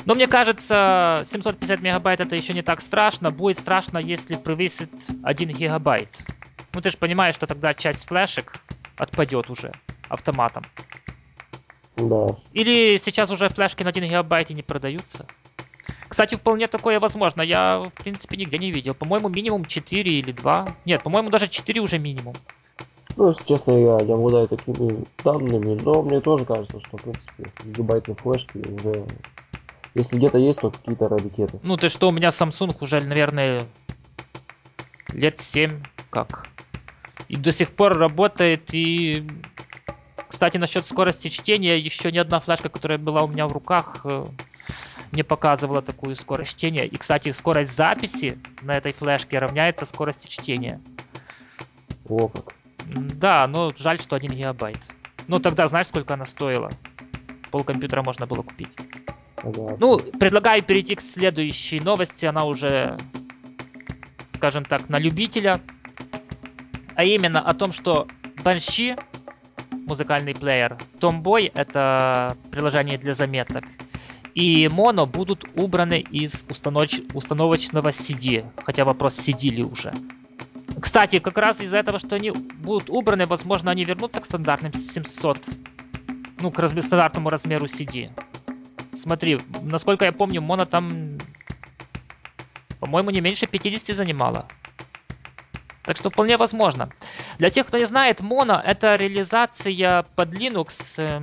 Но 0.05 0.15
мне 0.15 0.27
кажется, 0.27 1.23
750 1.25 1.81
мегабайт 1.81 2.21
это 2.21 2.37
еще 2.37 2.55
не 2.55 2.63
так 2.63 2.81
страшно. 2.81 3.31
Будет 3.31 3.59
страшно, 3.59 3.99
если 3.99 4.37
превысит 4.37 4.91
1 5.23 5.51
гигабайт. 5.51 6.25
Ну 6.73 6.81
ты 6.81 6.91
же 6.91 6.97
понимаешь, 6.97 7.35
что 7.35 7.47
тогда 7.47 7.75
часть 7.75 8.07
флешек 8.07 8.55
отпадет 8.97 9.51
уже 9.51 9.73
автоматом. 10.09 10.65
Да. 11.97 12.29
Или 12.53 12.97
сейчас 12.99 13.31
уже 13.31 13.49
флешки 13.49 13.83
на 13.83 13.91
1 13.91 14.05
гигабайт 14.05 14.51
и 14.51 14.55
не 14.55 14.63
продаются. 14.63 15.27
Кстати, 16.09 16.37
вполне 16.37 16.67
такое 16.67 16.99
возможно. 17.01 17.43
Я, 17.43 17.81
в 17.81 18.03
принципе, 18.03 18.37
нигде 18.37 18.59
не 18.59 18.71
видел. 18.71 18.95
По-моему, 18.95 19.29
минимум 19.29 19.65
4 19.65 20.11
или 20.11 20.33
2. 20.33 20.69
Нет, 20.85 21.03
по-моему, 21.03 21.31
даже 21.31 21.49
4 21.49 21.81
уже 21.81 21.99
минимум. 21.99 22.35
Ну, 23.17 23.29
если 23.29 23.45
честно, 23.45 23.73
я 23.73 23.97
не 24.05 24.13
обладаю 24.13 24.49
такими 24.49 25.05
данными, 25.25 25.79
но 25.83 26.03
мне 26.03 26.21
тоже 26.21 26.45
кажется, 26.45 26.81
что, 26.81 26.97
в 26.97 27.03
принципе, 27.03 27.51
гигабайтные 27.65 28.15
флешки 28.15 28.59
уже 28.59 29.05
если 29.99 30.17
где-то 30.17 30.39
есть, 30.39 30.61
то 30.61 30.71
какие-то 30.71 31.09
раритеты. 31.09 31.59
Ну 31.63 31.77
ты 31.77 31.89
что, 31.89 32.09
у 32.09 32.13
меня 32.13 32.29
Samsung 32.29 32.77
уже, 32.81 33.01
наверное, 33.01 33.63
лет 35.13 35.41
7 35.41 35.83
как. 36.11 36.47
И 37.29 37.37
до 37.37 37.53
сих 37.53 37.71
пор 37.71 37.99
работает. 37.99 38.73
И, 38.73 39.27
кстати, 40.29 40.57
насчет 40.57 40.87
скорости 40.87 41.29
чтения, 41.29 41.79
еще 41.79 42.13
ни 42.13 42.19
одна 42.19 42.41
флешка, 42.41 42.69
которая 42.69 42.99
была 42.99 43.23
у 43.23 43.29
меня 43.29 43.47
в 43.49 43.53
руках, 43.53 44.03
э, 44.05 44.25
не 45.13 45.23
показывала 45.23 45.83
такую 45.83 46.17
скорость 46.17 46.51
чтения. 46.51 46.87
И, 46.87 46.97
кстати, 46.97 47.33
скорость 47.33 47.75
записи 47.75 48.39
на 48.63 48.75
этой 48.75 48.93
флешке 48.93 49.39
равняется 49.39 49.87
скорости 49.87 50.29
чтения. 50.29 50.81
О, 52.09 52.29
как. 52.29 52.55
Да, 52.87 53.47
но 53.47 53.73
жаль, 53.77 54.01
что 54.01 54.17
1 54.17 54.31
гигабайт. 54.31 54.79
Ну, 55.27 55.41
тогда 55.41 55.69
знаешь, 55.69 55.89
сколько 55.89 56.15
она 56.15 56.25
стоила? 56.25 56.71
Пол 57.51 57.65
компьютера 57.65 58.03
можно 58.03 58.27
было 58.27 58.43
купить. 58.43 58.71
Понятно. 59.37 59.77
Ну, 59.79 59.99
предлагаю 59.99 60.63
перейти 60.63 60.95
к 60.95 61.01
следующей 61.01 61.81
новости. 61.81 62.27
Она 62.27 62.45
уже, 62.45 62.97
скажем 64.33 64.65
так, 64.65 64.89
на 64.89 64.99
любителя. 64.99 65.61
А 66.95 67.05
именно 67.05 67.41
о 67.41 67.55
том, 67.55 67.73
что 67.73 68.09
Banshee, 68.43 68.99
музыкальный 69.87 70.35
плеер, 70.35 70.77
Tomboy, 70.99 71.53
это 71.55 72.37
приложение 72.51 72.99
для 72.99 73.15
заметок, 73.15 73.65
и 74.39 74.67
Mono 74.67 75.05
будут 75.05 75.45
убраны 75.57 75.99
из 75.99 76.45
установоч... 76.49 77.01
установочного 77.13 77.89
CD. 77.89 78.47
Хотя 78.63 78.85
вопрос, 78.85 79.19
CD 79.19 79.51
ли 79.51 79.65
уже. 79.65 79.93
Кстати, 80.81 81.19
как 81.19 81.37
раз 81.39 81.61
из-за 81.61 81.79
этого, 81.79 81.99
что 81.99 82.15
они 82.15 82.31
будут 82.31 82.89
убраны, 82.89 83.27
возможно, 83.27 83.73
они 83.73 83.85
вернутся 83.85 84.21
к 84.21 84.27
стандартным 84.27 84.73
700, 84.73 85.45
ну, 86.41 86.53
к 86.53 86.59
раз... 86.61 86.71
стандартному 86.71 87.31
размеру 87.31 87.67
CD. 87.67 88.13
Смотри, 88.93 89.41
насколько 89.63 90.05
я 90.05 90.13
помню, 90.13 90.41
Мона 90.41 90.67
там, 90.67 91.19
по-моему, 92.79 93.11
не 93.11 93.21
меньше 93.21 93.49
50 93.49 93.97
занимала. 93.97 94.47
Так 95.83 95.97
что 95.97 96.11
вполне 96.11 96.37
возможно. 96.37 96.91
Для 97.39 97.51
тех, 97.51 97.67
кто 97.67 97.79
не 97.79 97.87
знает, 97.87 98.21
Mono 98.21 98.63
это 98.63 98.95
реализация 98.95 100.05
под 100.15 100.33
Linux 100.33 101.03
э, 101.03 101.23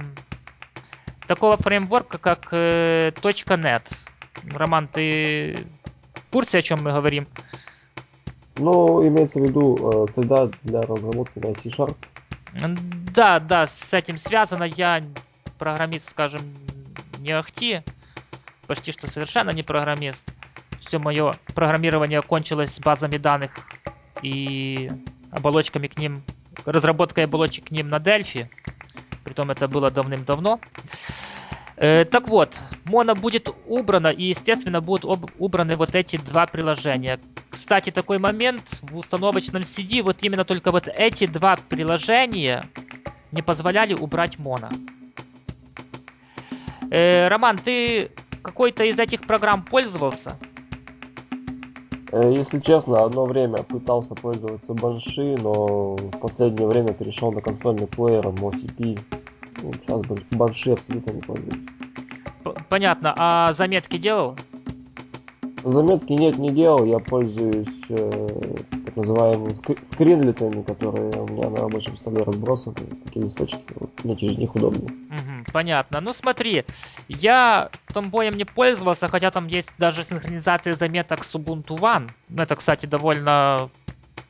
такого 1.25 1.57
фреймворка, 1.57 2.17
как 2.17 2.51
.NET. 2.51 4.09
Роман, 4.53 4.87
ты 4.87 5.65
в 6.13 6.29
курсе, 6.31 6.59
о 6.59 6.61
чем 6.61 6.83
мы 6.83 6.91
говорим? 6.91 7.27
Ну, 8.57 9.05
имеется 9.05 9.39
в 9.39 9.43
виду 9.43 10.05
э, 10.07 10.11
среда 10.11 10.49
для 10.63 10.81
разработки 10.81 11.39
на 11.39 11.53
C-Sharp. 11.53 11.95
Да, 13.13 13.39
да, 13.39 13.67
с 13.67 13.93
этим 13.93 14.17
связано. 14.17 14.63
Я 14.63 15.03
программист, 15.57 16.09
скажем, 16.09 16.41
не 17.19 17.31
ахти, 17.31 17.81
почти 18.67 18.91
что 18.91 19.07
совершенно 19.07 19.49
не 19.49 19.63
программист. 19.63 20.31
Все 20.79 20.99
мое 20.99 21.35
программирование 21.53 22.21
кончилось 22.21 22.79
базами 22.79 23.17
данных 23.17 23.51
и 24.21 24.89
оболочками 25.31 25.87
к 25.87 25.97
ним, 25.97 26.23
разработкой 26.65 27.25
оболочек 27.25 27.65
к 27.65 27.71
ним 27.71 27.89
на 27.89 27.97
Delphi. 27.97 28.47
Притом 29.23 29.51
это 29.51 29.67
было 29.67 29.89
давным-давно. 29.91 30.59
Э, 31.77 32.05
так 32.05 32.29
вот, 32.29 32.57
Mono 32.85 33.19
будет 33.19 33.49
убрано, 33.67 34.07
и, 34.07 34.23
естественно, 34.23 34.81
будут 34.81 35.29
убраны 35.39 35.75
вот 35.75 35.93
эти 35.93 36.17
два 36.17 36.47
приложения. 36.47 37.19
Кстати, 37.49 37.89
такой 37.89 38.17
момент 38.17 38.81
в 38.81 38.97
установочном 38.97 39.61
CD, 39.61 40.01
вот 40.01 40.17
именно 40.21 40.45
только 40.45 40.71
вот 40.71 40.87
эти 40.87 41.27
два 41.27 41.57
приложения 41.69 42.63
не 43.31 43.41
позволяли 43.41 43.93
убрать 43.93 44.37
Mono. 44.37 44.71
Э, 46.91 47.27
Роман, 47.27 47.57
ты 47.57 48.11
какой-то 48.41 48.85
из 48.85 48.97
этих 48.97 49.21
программ 49.21 49.63
пользовался? 49.63 50.37
Э, 52.11 52.31
если 52.33 52.61
честно, 52.61 53.03
одно 53.03 53.25
время 53.25 53.63
пытался 53.63 54.15
пользоваться 54.15 54.73
Банши, 54.73 55.35
но 55.41 55.95
в 55.95 56.19
последнее 56.19 56.67
время 56.67 56.93
перешел 56.93 57.33
на 57.33 57.41
консольный 57.41 57.87
плеер 57.87 58.27
MoCP. 58.27 58.97
Ну, 59.65 59.73
сейчас 59.73 60.01
Банши 60.31 60.71
абсолютно 60.71 61.11
не 61.11 61.21
пользуюсь. 61.21 61.65
Понятно. 62.69 63.13
А 63.17 63.51
заметки 63.53 63.97
делал? 63.97 64.37
Заметки 65.63 66.13
нет, 66.13 66.37
не 66.37 66.51
делал. 66.51 66.85
Я 66.85 66.99
пользуюсь 66.99 67.85
э, 67.89 68.27
так 68.85 68.95
называемыми 68.95 69.49
ск- 69.49 69.83
скринлитами, 69.83 70.61
которые 70.61 71.09
у 71.19 71.27
меня 71.27 71.49
на 71.49 71.61
рабочем 71.61 71.97
столе 71.97 72.21
разбросаны. 72.21 72.75
Такие 73.05 73.25
листочки. 73.25 73.59
Вот, 73.79 73.89
мне 74.03 74.15
через 74.15 74.37
них 74.37 74.55
удобно. 74.55 74.83
Угу, 74.83 75.51
понятно. 75.51 76.01
Ну 76.01 76.13
смотри, 76.13 76.65
я 77.07 77.71
Tomboy 77.93 78.31
не 78.35 78.45
пользовался, 78.45 79.07
хотя 79.07 79.31
там 79.31 79.47
есть 79.47 79.79
даже 79.79 80.03
синхронизация 80.03 80.75
заметок 80.75 81.23
с 81.23 81.33
Ubuntu 81.33 81.79
One. 81.79 82.09
Ну, 82.29 82.43
это, 82.43 82.55
кстати, 82.55 82.85
довольно 82.85 83.69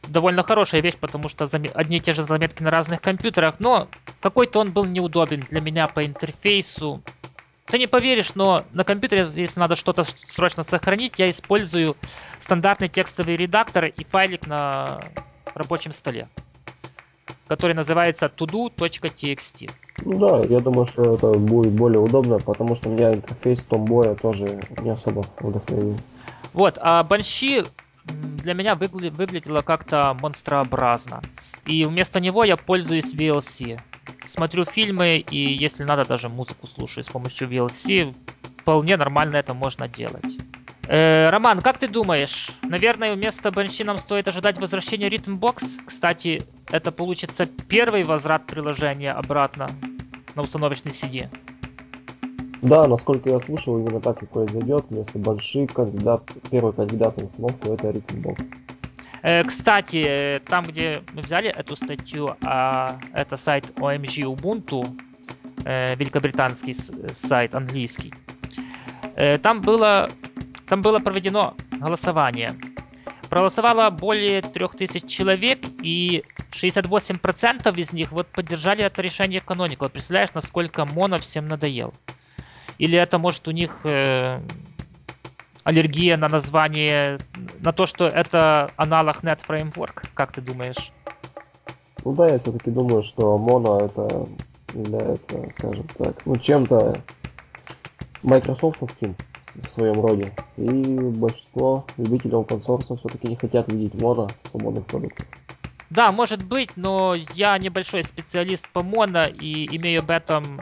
довольно 0.07 0.43
хорошая 0.43 0.81
вещь, 0.81 0.95
потому 0.99 1.29
что 1.29 1.47
одни 1.73 1.97
и 1.97 1.99
те 1.99 2.13
же 2.13 2.23
заметки 2.23 2.63
на 2.63 2.71
разных 2.71 3.01
компьютерах, 3.01 3.55
но 3.59 3.87
какой-то 4.21 4.59
он 4.59 4.71
был 4.71 4.85
неудобен 4.85 5.41
для 5.49 5.61
меня 5.61 5.87
по 5.87 6.05
интерфейсу. 6.05 7.01
Ты 7.65 7.79
не 7.79 7.87
поверишь, 7.87 8.35
но 8.35 8.63
на 8.73 8.83
компьютере, 8.83 9.25
если 9.35 9.59
надо 9.59 9.75
что-то 9.75 10.03
срочно 10.03 10.63
сохранить, 10.63 11.17
я 11.17 11.29
использую 11.29 11.97
стандартный 12.37 12.89
текстовый 12.89 13.35
редактор 13.35 13.85
и 13.85 14.03
файлик 14.03 14.45
на 14.45 15.01
рабочем 15.55 15.91
столе, 15.91 16.27
который 17.47 17.73
называется 17.73 18.27
todo.txt. 18.27 19.71
Ну 20.03 20.19
да, 20.19 20.47
я 20.47 20.59
думаю, 20.59 20.85
что 20.85 21.15
это 21.15 21.31
будет 21.39 21.71
более 21.73 21.99
удобно, 21.99 22.37
потому 22.39 22.75
что 22.75 22.89
у 22.89 22.91
меня 22.91 23.13
интерфейс 23.13 23.63
Tomboy 23.67 24.19
тоже 24.19 24.61
не 24.81 24.91
особо 24.91 25.25
вдохновил. 25.39 25.97
Вот, 26.53 26.77
а 26.81 27.03
Banshee 27.03 27.67
для 28.05 28.53
меня 28.53 28.75
выгля- 28.75 29.11
выглядело 29.11 29.61
как-то 29.61 30.15
монстрообразно. 30.21 31.21
И 31.65 31.85
вместо 31.85 32.19
него 32.19 32.43
я 32.43 32.57
пользуюсь 32.57 33.13
VLC 33.13 33.79
смотрю 34.27 34.65
фильмы 34.65 35.17
и, 35.29 35.53
если 35.53 35.83
надо, 35.83 36.05
даже 36.05 36.29
музыку 36.29 36.67
слушаю 36.67 37.03
с 37.03 37.07
помощью 37.07 37.47
VLC. 37.49 38.15
Вполне 38.59 38.97
нормально 38.97 39.37
это 39.37 39.53
можно 39.53 39.87
делать. 39.87 40.37
Э, 40.87 41.29
Роман, 41.29 41.61
как 41.61 41.79
ты 41.79 41.87
думаешь, 41.87 42.49
наверное, 42.63 43.13
вместо 43.15 43.49
Banshee 43.49 43.83
нам 43.83 43.97
стоит 43.97 44.27
ожидать 44.27 44.57
возвращения 44.57 45.09
Rhythmbox? 45.09 45.85
Кстати, 45.85 46.43
это 46.71 46.91
получится 46.91 47.45
первый 47.45 48.03
возврат 48.03 48.45
приложения 48.45 49.11
обратно 49.11 49.67
на 50.35 50.41
установочный 50.41 50.91
CD. 50.91 51.29
Да, 52.65 52.87
насколько 52.87 53.29
я 53.29 53.39
слушал, 53.39 53.77
именно 53.77 54.01
так 54.01 54.23
и 54.23 54.25
произойдет. 54.25 54.85
Вместо 54.89 55.19
Banshee 55.19 55.71
кандидат, 55.71 56.23
первый 56.49 56.73
кандидат 56.73 57.15
на 57.17 57.25
установку 57.25 57.73
это 57.73 57.89
Rhythmbox. 57.89 58.43
Э, 59.21 59.43
кстати, 59.43 60.03
э, 60.07 60.39
там, 60.39 60.65
где 60.65 61.03
мы 61.13 61.21
взяли 61.21 61.47
эту 61.49 61.75
статью, 61.75 62.35
а 62.43 62.97
это 63.13 63.37
сайт 63.37 63.65
OMG 63.77 64.23
Ubuntu, 64.23 64.83
э, 65.63 65.95
великобританский 65.95 66.73
сайт, 66.73 67.53
английский, 67.53 68.13
там 69.43 69.61
было, 69.61 70.09
там 70.67 70.81
было 70.81 70.97
проведено 70.97 71.53
голосование. 71.71 72.55
Проголосовало 73.29 73.91
более 73.91 74.41
3000 74.41 75.07
человек, 75.07 75.59
и 75.83 76.23
68% 76.51 77.77
из 77.77 77.93
них 77.93 78.11
вот 78.11 78.27
поддержали 78.27 78.83
это 78.83 79.03
решение 79.03 79.39
Canonical. 79.45 79.89
Представляешь, 79.89 80.33
насколько 80.33 80.85
моно 80.85 81.19
всем 81.19 81.47
надоел? 81.47 81.93
Или 82.77 82.97
это, 82.97 83.17
может, 83.19 83.47
у 83.47 83.51
них 83.51 83.85
аллергия 85.63 86.15
на 86.15 86.29
название, 86.29 87.17
на 87.59 87.73
то, 87.73 87.85
что 87.85 88.07
это 88.07 88.71
аналог 88.77 89.23
Net 89.23 89.41
Framework, 89.47 90.03
как 90.13 90.31
ты 90.31 90.41
думаешь? 90.41 90.91
Ну 92.03 92.13
да, 92.13 92.27
я 92.27 92.37
все-таки 92.37 92.69
думаю, 92.69 93.01
что 93.01 93.35
Mono 93.35 93.85
это 93.85 94.27
является, 94.77 95.49
скажем 95.57 95.87
так, 95.97 96.15
ну 96.25 96.37
чем-то 96.37 97.01
майкрософтовским 98.21 99.15
в 99.41 99.69
своем 99.69 99.99
роде. 100.01 100.31
И 100.57 100.71
большинство 100.83 101.83
любителей 101.97 102.33
open 102.33 102.63
source 102.63 102.97
все-таки 102.97 103.27
не 103.27 103.35
хотят 103.35 103.71
видеть 103.71 103.93
Mono 103.93 104.29
в 104.43 104.47
свободных 104.49 104.85
продуктах. 104.85 105.25
Да, 105.89 106.11
может 106.11 106.43
быть, 106.43 106.71
но 106.75 107.15
я 107.33 107.57
небольшой 107.57 108.03
специалист 108.03 108.67
по 108.69 108.79
Mono 108.79 109.31
и 109.31 109.75
имею 109.77 110.01
об 110.01 110.11
этом 110.11 110.61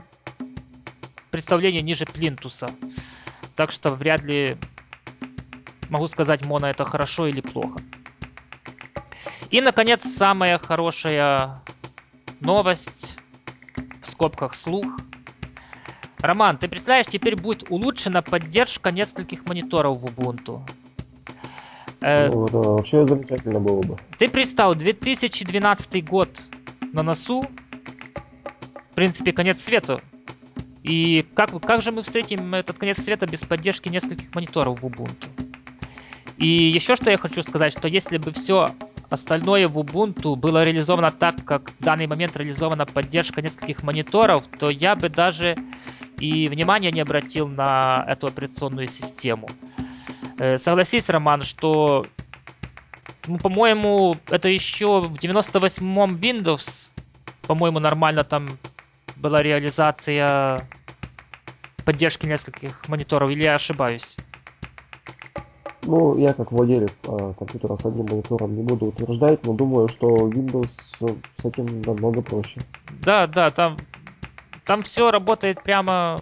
представление 1.34 1.82
ниже 1.82 2.06
плинтуса. 2.06 2.69
Так 3.56 3.72
что 3.72 3.89
вряд 3.89 4.22
ли 4.22 4.56
могу 5.89 6.08
сказать, 6.08 6.46
моно 6.46 6.69
это 6.69 6.84
хорошо 6.84 7.26
или 7.26 7.41
плохо. 7.41 7.82
И, 9.50 9.60
наконец, 9.60 10.04
самая 10.04 10.60
хорошая 10.60 11.63
новость, 12.39 13.17
в 14.04 14.12
скобках 14.12 14.54
слух. 14.54 14.86
Роман, 16.19 16.60
ты 16.60 16.67
представляешь, 16.67 17.08
теперь 17.08 17.36
будет 17.36 17.69
улучшена 17.72 18.22
поддержка 18.22 18.91
нескольких 18.91 19.46
мониторов 19.48 20.02
в 20.02 20.06
Ubuntu. 20.06 20.62
Э, 22.02 22.30
ну, 22.30 22.48
да, 22.48 22.60
вообще 22.60 23.06
замечательно 23.06 23.60
было 23.60 23.82
бы. 23.82 23.98
Ты 24.19 24.30
представил, 24.30 24.76
2012 24.76 26.06
год 26.08 26.30
на 26.91 27.02
носу, 27.02 27.41
в 28.91 28.93
принципе, 28.93 29.32
конец 29.32 29.63
света. 29.63 30.00
И 30.84 31.26
как, 31.34 31.60
как 31.62 31.82
же 31.82 31.91
мы 31.91 32.04
встретим 32.04 32.54
этот 32.54 32.78
конец 32.78 33.02
света 33.02 33.26
без 33.26 33.41
поддержки 33.41 33.89
нескольких 33.89 34.34
мониторов 34.36 34.82
в 34.82 34.86
Ubuntu? 34.86 35.28
И 36.38 36.48
еще 36.48 36.96
что 36.96 37.10
я 37.10 37.17
хочу 37.17 37.41
сказать, 37.41 37.72
что 37.72 37.88
если 37.88 38.17
бы 38.17 38.34
все 38.34 38.69
остальное 39.10 39.67
в 39.69 39.80
Ubuntu 39.80 40.36
было 40.36 40.63
реализовано 40.63 41.12
так, 41.12 41.43
как 41.46 41.72
в 41.72 41.84
данный 41.84 42.08
момент 42.08 42.36
реализована 42.36 42.86
поддержка 42.86 43.41
нескольких 43.41 43.84
мониторов, 43.84 44.46
то 44.60 44.69
я 44.69 44.96
бы 44.96 45.10
даже 45.10 45.56
и 46.19 46.48
внимания 46.50 46.91
не 46.91 47.02
обратил 47.02 47.48
на 47.48 48.06
эту 48.08 48.28
операционную 48.28 48.88
систему. 48.88 49.50
Э, 50.38 50.58
согласись, 50.58 51.10
Роман, 51.10 51.43
что, 51.43 52.06
ну, 53.28 53.38
по-моему, 53.38 54.17
это 54.30 54.50
еще 54.50 55.02
в 55.02 55.13
98-м 55.15 56.15
Windows, 56.15 56.91
по-моему, 57.43 57.80
нормально 57.80 58.24
там 58.24 58.48
была 59.23 59.41
реализация 59.41 60.62
поддержки 61.86 62.25
нескольких 62.25 62.88
мониторов, 62.89 63.31
или 63.31 63.43
я 63.43 63.55
ошибаюсь? 63.55 64.19
Ну, 65.83 66.17
я 66.17 66.33
как 66.33 66.51
владелец 66.51 67.03
а, 67.07 67.33
компьютера 67.33 67.75
с 67.77 67.86
одним 67.86 68.05
монитором 68.05 68.55
не 68.55 68.63
буду 68.63 68.88
утверждать, 68.88 69.43
но 69.43 69.53
думаю, 69.53 69.88
что 69.88 70.27
Windows 70.27 70.69
с 71.41 71.45
этим 71.45 71.81
намного 71.83 72.21
проще. 72.21 72.62
Да, 73.05 73.27
да, 73.27 73.49
там, 73.49 73.79
там 74.65 74.83
все 74.83 75.09
работает 75.09 75.62
прямо 75.63 76.21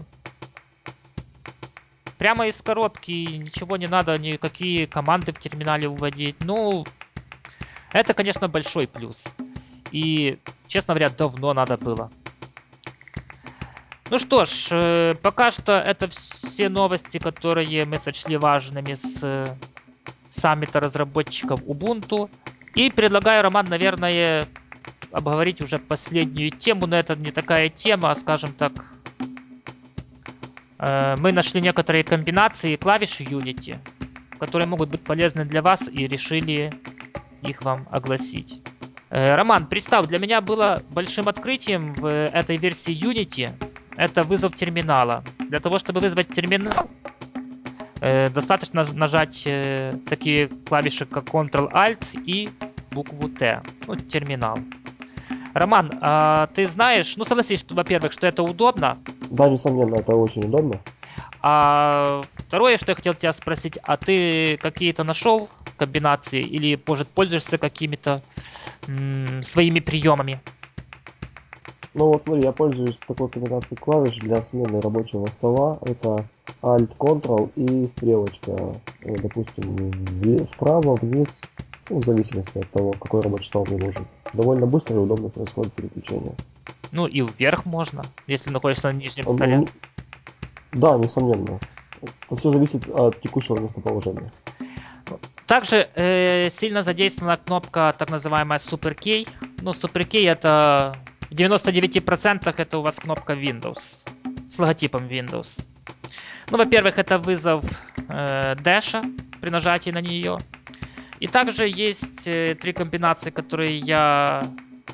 прямо 2.18 2.48
из 2.48 2.62
коробки, 2.62 3.12
ничего 3.12 3.78
не 3.78 3.88
надо, 3.88 4.16
никакие 4.20 4.86
команды 4.86 5.32
в 5.32 5.40
терминале 5.40 5.88
вводить. 5.88 6.36
Ну, 6.42 6.86
это, 7.94 8.14
конечно, 8.14 8.48
большой 8.48 8.88
плюс. 8.88 9.36
И, 9.92 10.38
честно 10.68 10.94
говоря, 10.94 11.10
давно 11.10 11.54
надо 11.56 11.78
было. 11.78 12.12
Ну 14.12 14.20
что 14.20 14.44
ж, 14.44 14.68
э, 14.72 15.16
пока 15.22 15.52
что 15.52 15.72
это 15.72 16.10
все 16.10 16.68
новости, 16.68 17.18
которые 17.18 17.86
мы 17.86 17.98
сочли 17.98 18.36
важными 18.36 18.94
с 18.94 19.24
э, 19.24 19.46
саммита 20.30 20.82
разработчиков 20.82 21.62
Ubuntu. 21.62 22.30
И 22.76 22.92
предлагаю, 22.92 23.42
Роман, 23.42 23.68
наверное, 23.70 24.50
обговорить 25.14 25.62
уже 25.62 25.78
последнюю 25.78 26.52
тему, 26.52 26.88
но 26.88 26.98
это 26.98 27.16
не 27.16 27.32
такая 27.32 27.70
тема, 27.70 28.12
а, 28.12 28.16
скажем 28.16 28.52
так, 28.52 28.74
э, 30.80 31.16
мы 31.18 31.32
нашли 31.32 31.62
некоторые 31.62 32.04
комбинации 32.04 32.76
клавиш 32.76 33.22
Unity, 33.22 33.78
которые 34.38 34.68
могут 34.68 34.90
быть 34.90 35.06
полезны 35.06 35.46
для 35.46 35.62
вас 35.62 35.88
и 35.88 36.06
решили 36.06 36.74
их 37.44 37.62
вам 37.62 37.88
огласить. 37.90 38.62
Роман, 39.10 39.68
представь, 39.68 40.08
для 40.08 40.20
меня 40.20 40.42
было 40.42 40.82
большим 40.90 41.30
открытием 41.30 41.94
в 41.94 42.08
этой 42.08 42.58
версии 42.58 42.94
Unity 42.94 43.52
это 43.98 44.24
вызов 44.24 44.56
терминала. 44.56 45.24
Для 45.50 45.60
того, 45.60 45.78
чтобы 45.80 46.00
вызвать 46.00 46.30
терминал, 46.30 46.90
э, 48.02 48.30
достаточно 48.30 48.86
нажать 48.94 49.44
э, 49.46 49.94
такие 50.10 50.48
клавиши, 50.48 51.06
как 51.06 51.26
Ctrl-Alt 51.26 52.22
и 52.26 52.50
букву 52.92 53.30
Т. 53.30 53.62
Ну, 53.88 53.96
терминал. 53.96 54.58
Роман, 55.54 55.92
а 56.02 56.48
ты 56.48 56.66
знаешь, 56.68 57.18
ну 57.18 57.26
согласись, 57.26 57.60
что, 57.60 57.76
во-первых, 57.76 58.14
что 58.14 58.28
это 58.28 58.44
удобно. 58.44 58.98
Да, 59.30 59.50
несомненно, 59.50 59.96
это 59.96 60.16
очень 60.16 60.46
удобно. 60.46 60.80
А 61.42 62.22
второе, 62.34 62.78
что 62.78 62.92
я 62.92 62.96
хотел 62.96 63.14
тебя 63.16 63.34
спросить, 63.34 63.78
а 63.84 63.98
ты 63.98 64.58
какие-то 64.58 65.04
нашел 65.04 65.50
комбинации 65.78 66.42
или, 66.42 66.80
может, 66.86 67.08
пользуешься 67.10 67.58
какими-то 67.58 68.22
своими 69.42 69.80
приемами? 69.80 70.40
Ну 71.94 72.08
вот 72.08 72.22
смотри, 72.22 72.44
я 72.44 72.54
пользуюсь 72.54 72.98
такой 73.06 73.28
комбинацией 73.30 73.78
клавиш 73.78 74.18
для 74.20 74.42
смены 74.42 74.80
рабочего 74.80 75.28
стола. 75.28 75.78
Это 75.82 76.26
Alt, 76.62 76.96
Ctrl 76.98 77.52
и 77.56 77.88
стрелочка, 77.88 78.76
э, 79.02 79.16
допустим, 79.18 79.92
вправо, 80.46 80.96
вниз, 80.96 81.28
ну, 81.90 82.00
в 82.00 82.06
зависимости 82.06 82.60
от 82.60 82.70
того, 82.70 82.94
какой 82.94 83.22
рабочий 83.22 83.48
стол 83.48 83.68
мне 83.70 83.86
нужен. 83.86 84.08
Довольно 84.32 84.66
быстро 84.66 84.96
и 84.96 85.00
удобно 85.00 85.28
происходит 85.28 85.74
переключение. 85.74 86.34
Ну 86.94 87.08
и 87.08 87.22
вверх 87.22 87.66
можно, 87.66 88.04
если 88.28 88.52
находишься 88.52 88.92
на 88.92 88.96
нижнем 88.96 89.26
ну, 89.28 89.34
столе. 89.34 89.68
Да, 90.72 90.98
несомненно. 90.98 91.60
Но 92.30 92.38
все 92.38 92.52
зависит 92.52 92.88
от 92.90 93.22
текущего 93.22 93.60
местоположения. 93.60 94.32
Также 95.46 95.90
э, 95.96 96.48
сильно 96.50 96.82
задействована 96.82 97.36
кнопка 97.36 97.94
так 97.98 98.10
называемая 98.10 98.60
Super 98.60 98.98
Key. 98.98 99.28
Ну, 99.62 99.72
Super 99.72 100.08
Key 100.08 100.30
это 100.30 100.96
в 101.32 101.34
99% 101.34 102.54
это 102.58 102.78
у 102.78 102.82
вас 102.82 102.98
кнопка 102.98 103.34
Windows 103.34 104.06
с 104.50 104.60
логотипом 104.60 105.08
Windows. 105.08 105.66
Ну, 106.50 106.58
во-первых, 106.58 107.00
это 107.00 107.18
вызов 107.18 107.64
э, 108.10 108.56
Dash 108.56 109.02
при 109.40 109.50
нажатии 109.50 109.92
на 109.92 110.02
нее. 110.02 110.40
И 111.22 111.28
также 111.28 111.70
есть 111.70 112.28
э, 112.28 112.56
три 112.60 112.74
комбинации, 112.74 113.30
которые 113.30 113.80
я 113.80 114.44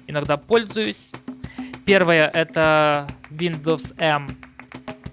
иногда 0.06 0.38
пользуюсь. 0.38 1.14
Первая 1.88 2.30
это 2.30 3.08
Windows 3.32 3.96
M. 3.98 4.28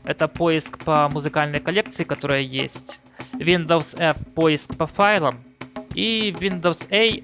Это 0.04 0.28
поиск 0.28 0.76
по 0.84 1.08
музыкальной 1.08 1.60
коллекции, 1.60 2.04
которая 2.04 2.42
есть. 2.42 3.00
Windows 3.32 3.98
F 3.98 4.18
поиск 4.34 4.76
по 4.76 4.86
файлам. 4.86 5.42
И 5.94 6.34
Windows 6.38 6.86
A. 6.90 7.22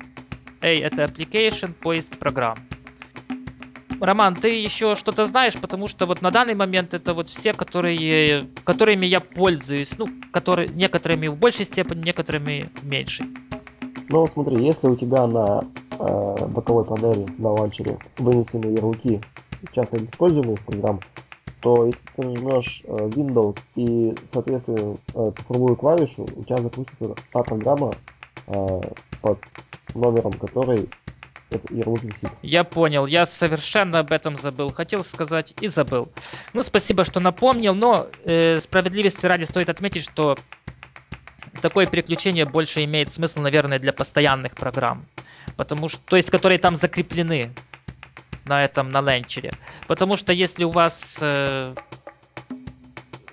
A 0.62 0.80
это 0.80 1.04
Application, 1.04 1.74
поиск 1.74 2.16
программ. 2.16 2.56
Роман, 4.00 4.34
ты 4.36 4.62
еще 4.62 4.94
что-то 4.94 5.26
знаешь, 5.26 5.60
потому 5.60 5.86
что 5.86 6.06
вот 6.06 6.22
на 6.22 6.30
данный 6.30 6.54
момент 6.54 6.94
это 6.94 7.12
вот 7.12 7.28
все, 7.28 7.52
которые, 7.52 8.46
которыми 8.64 9.04
я 9.04 9.20
пользуюсь, 9.20 9.98
ну, 9.98 10.06
которые, 10.32 10.68
некоторыми 10.68 11.28
в 11.28 11.36
большей 11.36 11.66
степени, 11.66 12.00
некоторыми 12.04 12.70
меньшей. 12.82 13.26
Ну, 14.08 14.26
смотри, 14.26 14.64
если 14.64 14.86
у 14.86 14.96
тебя 14.96 15.26
на 15.26 15.64
э, 15.90 16.46
боковой 16.48 16.84
панели, 16.84 17.26
на 17.38 17.50
ланчере 17.50 17.98
вынесены 18.16 18.74
ярлыки 18.74 19.20
часто 19.72 20.02
используемых 20.02 20.60
программ, 20.60 21.02
то 21.62 21.84
если 21.84 22.02
ты 22.16 22.22
нажмешь 22.22 22.82
э, 22.86 22.88
Windows 22.88 23.56
и, 23.76 24.16
соответственно, 24.32 24.96
э, 25.14 25.32
цифровую 25.36 25.76
клавишу, 25.76 26.24
у 26.24 26.44
тебя 26.44 26.62
запустится 26.62 27.16
та 27.32 27.42
программа 27.42 27.98
э, 28.46 28.80
под 29.20 29.40
номером 29.94 30.38
которой 30.38 30.88
Я 32.42 32.64
понял, 32.64 33.06
я 33.06 33.26
совершенно 33.26 34.00
об 34.00 34.12
этом 34.12 34.36
забыл. 34.36 34.70
Хотел 34.70 35.02
сказать 35.04 35.54
и 35.60 35.68
забыл. 35.68 36.08
Ну, 36.52 36.62
спасибо, 36.62 37.04
что 37.04 37.20
напомнил, 37.20 37.74
но 37.74 38.06
э, 38.24 38.60
справедливости 38.60 39.26
ради 39.26 39.44
стоит 39.44 39.68
отметить, 39.68 40.04
что 40.04 40.38
такое 41.60 41.86
переключение 41.86 42.44
больше 42.44 42.84
имеет 42.84 43.10
смысл, 43.12 43.40
наверное, 43.40 43.78
для 43.78 43.92
постоянных 43.92 44.54
программ. 44.54 45.04
Потому 45.56 45.88
что, 45.88 46.00
то 46.06 46.16
есть, 46.16 46.30
которые 46.30 46.58
там 46.58 46.76
закреплены 46.76 47.52
на 48.46 48.64
этом, 48.64 48.90
на 48.90 49.00
ленчере. 49.00 49.52
Потому 49.86 50.16
что 50.16 50.32
если 50.32 50.64
у 50.64 50.70
вас, 50.70 51.18
э, 51.20 51.74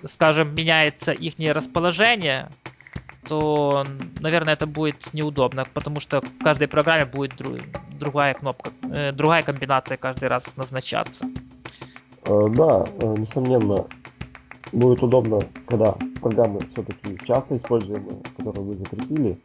скажем, 0.04 0.54
меняется 0.54 1.12
их 1.12 1.34
расположение, 1.38 2.48
то, 3.28 3.86
наверное, 4.20 4.54
это 4.54 4.66
будет 4.66 5.12
неудобно, 5.12 5.64
потому 5.64 6.00
что 6.00 6.20
в 6.20 6.42
каждой 6.42 6.66
программе 6.66 7.04
будет 7.04 7.34
дру- 7.34 7.62
другая 7.98 8.34
кнопка, 8.34 8.70
э, 8.90 9.12
другая 9.12 9.42
комбинация 9.42 9.96
каждый 9.96 10.28
раз 10.28 10.56
назначаться. 10.56 11.26
Э, 12.24 12.46
да, 12.50 12.84
э, 13.00 13.14
несомненно, 13.18 13.86
будет 14.72 15.02
удобно, 15.02 15.40
когда 15.66 15.94
программы 16.20 16.60
все-таки 16.72 17.18
часто 17.26 17.56
используемые, 17.56 18.20
которые 18.36 18.64
вы 18.64 18.76
закрепили. 18.76 19.38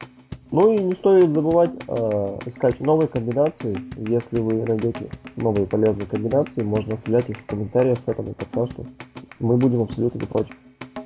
Ну 0.51 0.71
и 0.71 0.77
не 0.79 0.93
стоит 0.93 1.33
забывать 1.33 1.71
э, 1.87 2.39
искать 2.45 2.79
новые 2.79 3.07
комбинации. 3.07 3.75
Если 4.07 4.39
вы 4.39 4.63
найдете 4.65 5.09
новые 5.35 5.65
полезные 5.65 6.07
комбинации, 6.07 6.61
можно 6.61 6.93
оставлять 6.93 7.29
их 7.29 7.37
в 7.37 7.45
комментариях 7.45 8.03
к 8.03 8.07
этому 8.07 8.33
подкасту. 8.33 8.85
Мы 9.39 9.57
будем 9.57 9.81
абсолютно 9.81 10.19
не 10.19 10.27
против. 10.27 10.55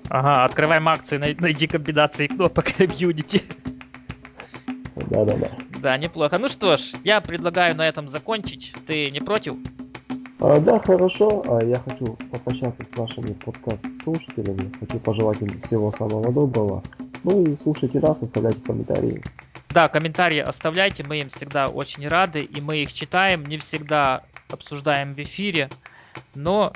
Ага, 0.10 0.44
открываем 0.44 0.88
акцию, 0.90 1.22
найди 1.40 1.68
комбинации 1.68 2.28
кнопок 2.28 2.66
Unity. 2.80 3.42
Да-да-да. 5.10 5.50
Да, 5.78 5.98
неплохо. 5.98 6.38
Ну 6.38 6.50
что 6.50 6.78
ж, 6.78 6.94
я 7.04 7.22
предлагаю 7.22 7.76
на 7.76 7.88
этом 7.88 8.08
закончить. 8.08 8.74
Ты 8.88 9.12
не 9.12 9.20
против? 9.20 9.56
А, 10.40 10.60
да, 10.60 10.80
хорошо. 10.80 11.44
А, 11.48 11.64
я 11.64 11.80
хочу 11.80 12.18
попрощаться 12.32 12.84
с 12.92 12.98
нашими 12.98 13.34
подкаст-слушателями. 13.34 14.72
Хочу 14.80 15.00
пожелать 15.00 15.42
им 15.42 15.60
всего 15.62 15.92
самого 15.92 16.32
доброго. 16.32 16.84
Ну 17.24 17.44
и 17.44 17.58
слушайте 17.58 18.00
нас, 18.00 18.24
оставляйте 18.24 18.60
комментарии. 18.62 19.24
Да, 19.70 19.90
комментарии 19.90 20.40
оставляйте, 20.40 21.04
мы 21.04 21.20
им 21.20 21.30
всегда 21.30 21.68
очень 21.68 22.08
рады, 22.08 22.42
и 22.42 22.62
мы 22.62 22.78
их 22.78 22.92
читаем, 22.94 23.46
не 23.46 23.58
всегда 23.58 24.24
обсуждаем 24.50 25.14
в 25.14 25.20
эфире, 25.20 25.70
но 26.34 26.74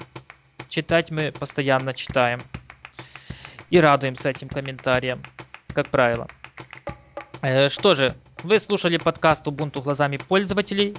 читать 0.70 1.10
мы 1.10 1.32
постоянно 1.32 1.94
читаем. 1.94 2.42
И 3.70 3.80
радуемся 3.80 4.30
этим 4.30 4.50
комментариям, 4.50 5.24
как 5.74 5.88
правило. 5.88 6.28
Э, 7.42 7.70
что 7.70 7.96
же, 7.96 8.14
вы 8.44 8.60
слушали 8.60 8.98
подкаст 8.98 9.48
Ubuntu 9.48 9.82
глазами 9.82 10.18
пользователей. 10.18 10.96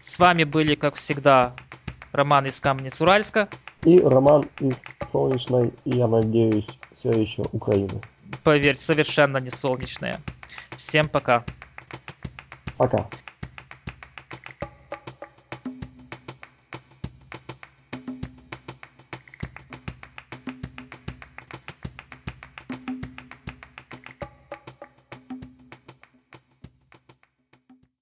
С 0.00 0.18
вами 0.18 0.44
были, 0.44 0.74
как 0.74 0.94
всегда, 0.94 1.54
Роман 2.12 2.46
из 2.46 2.60
Камнец-Уральска. 2.60 3.48
И 3.82 3.98
Роман 3.98 4.48
из 4.60 4.84
солнечной, 5.04 5.72
я 5.84 6.06
надеюсь, 6.06 6.68
все 6.94 7.10
еще 7.10 7.42
Украины. 7.52 8.00
Поверь, 8.42 8.76
совершенно 8.76 9.38
не 9.38 9.50
солнечная. 9.50 10.20
Всем 10.76 11.08
пока. 11.08 11.44
Пока. 12.76 13.08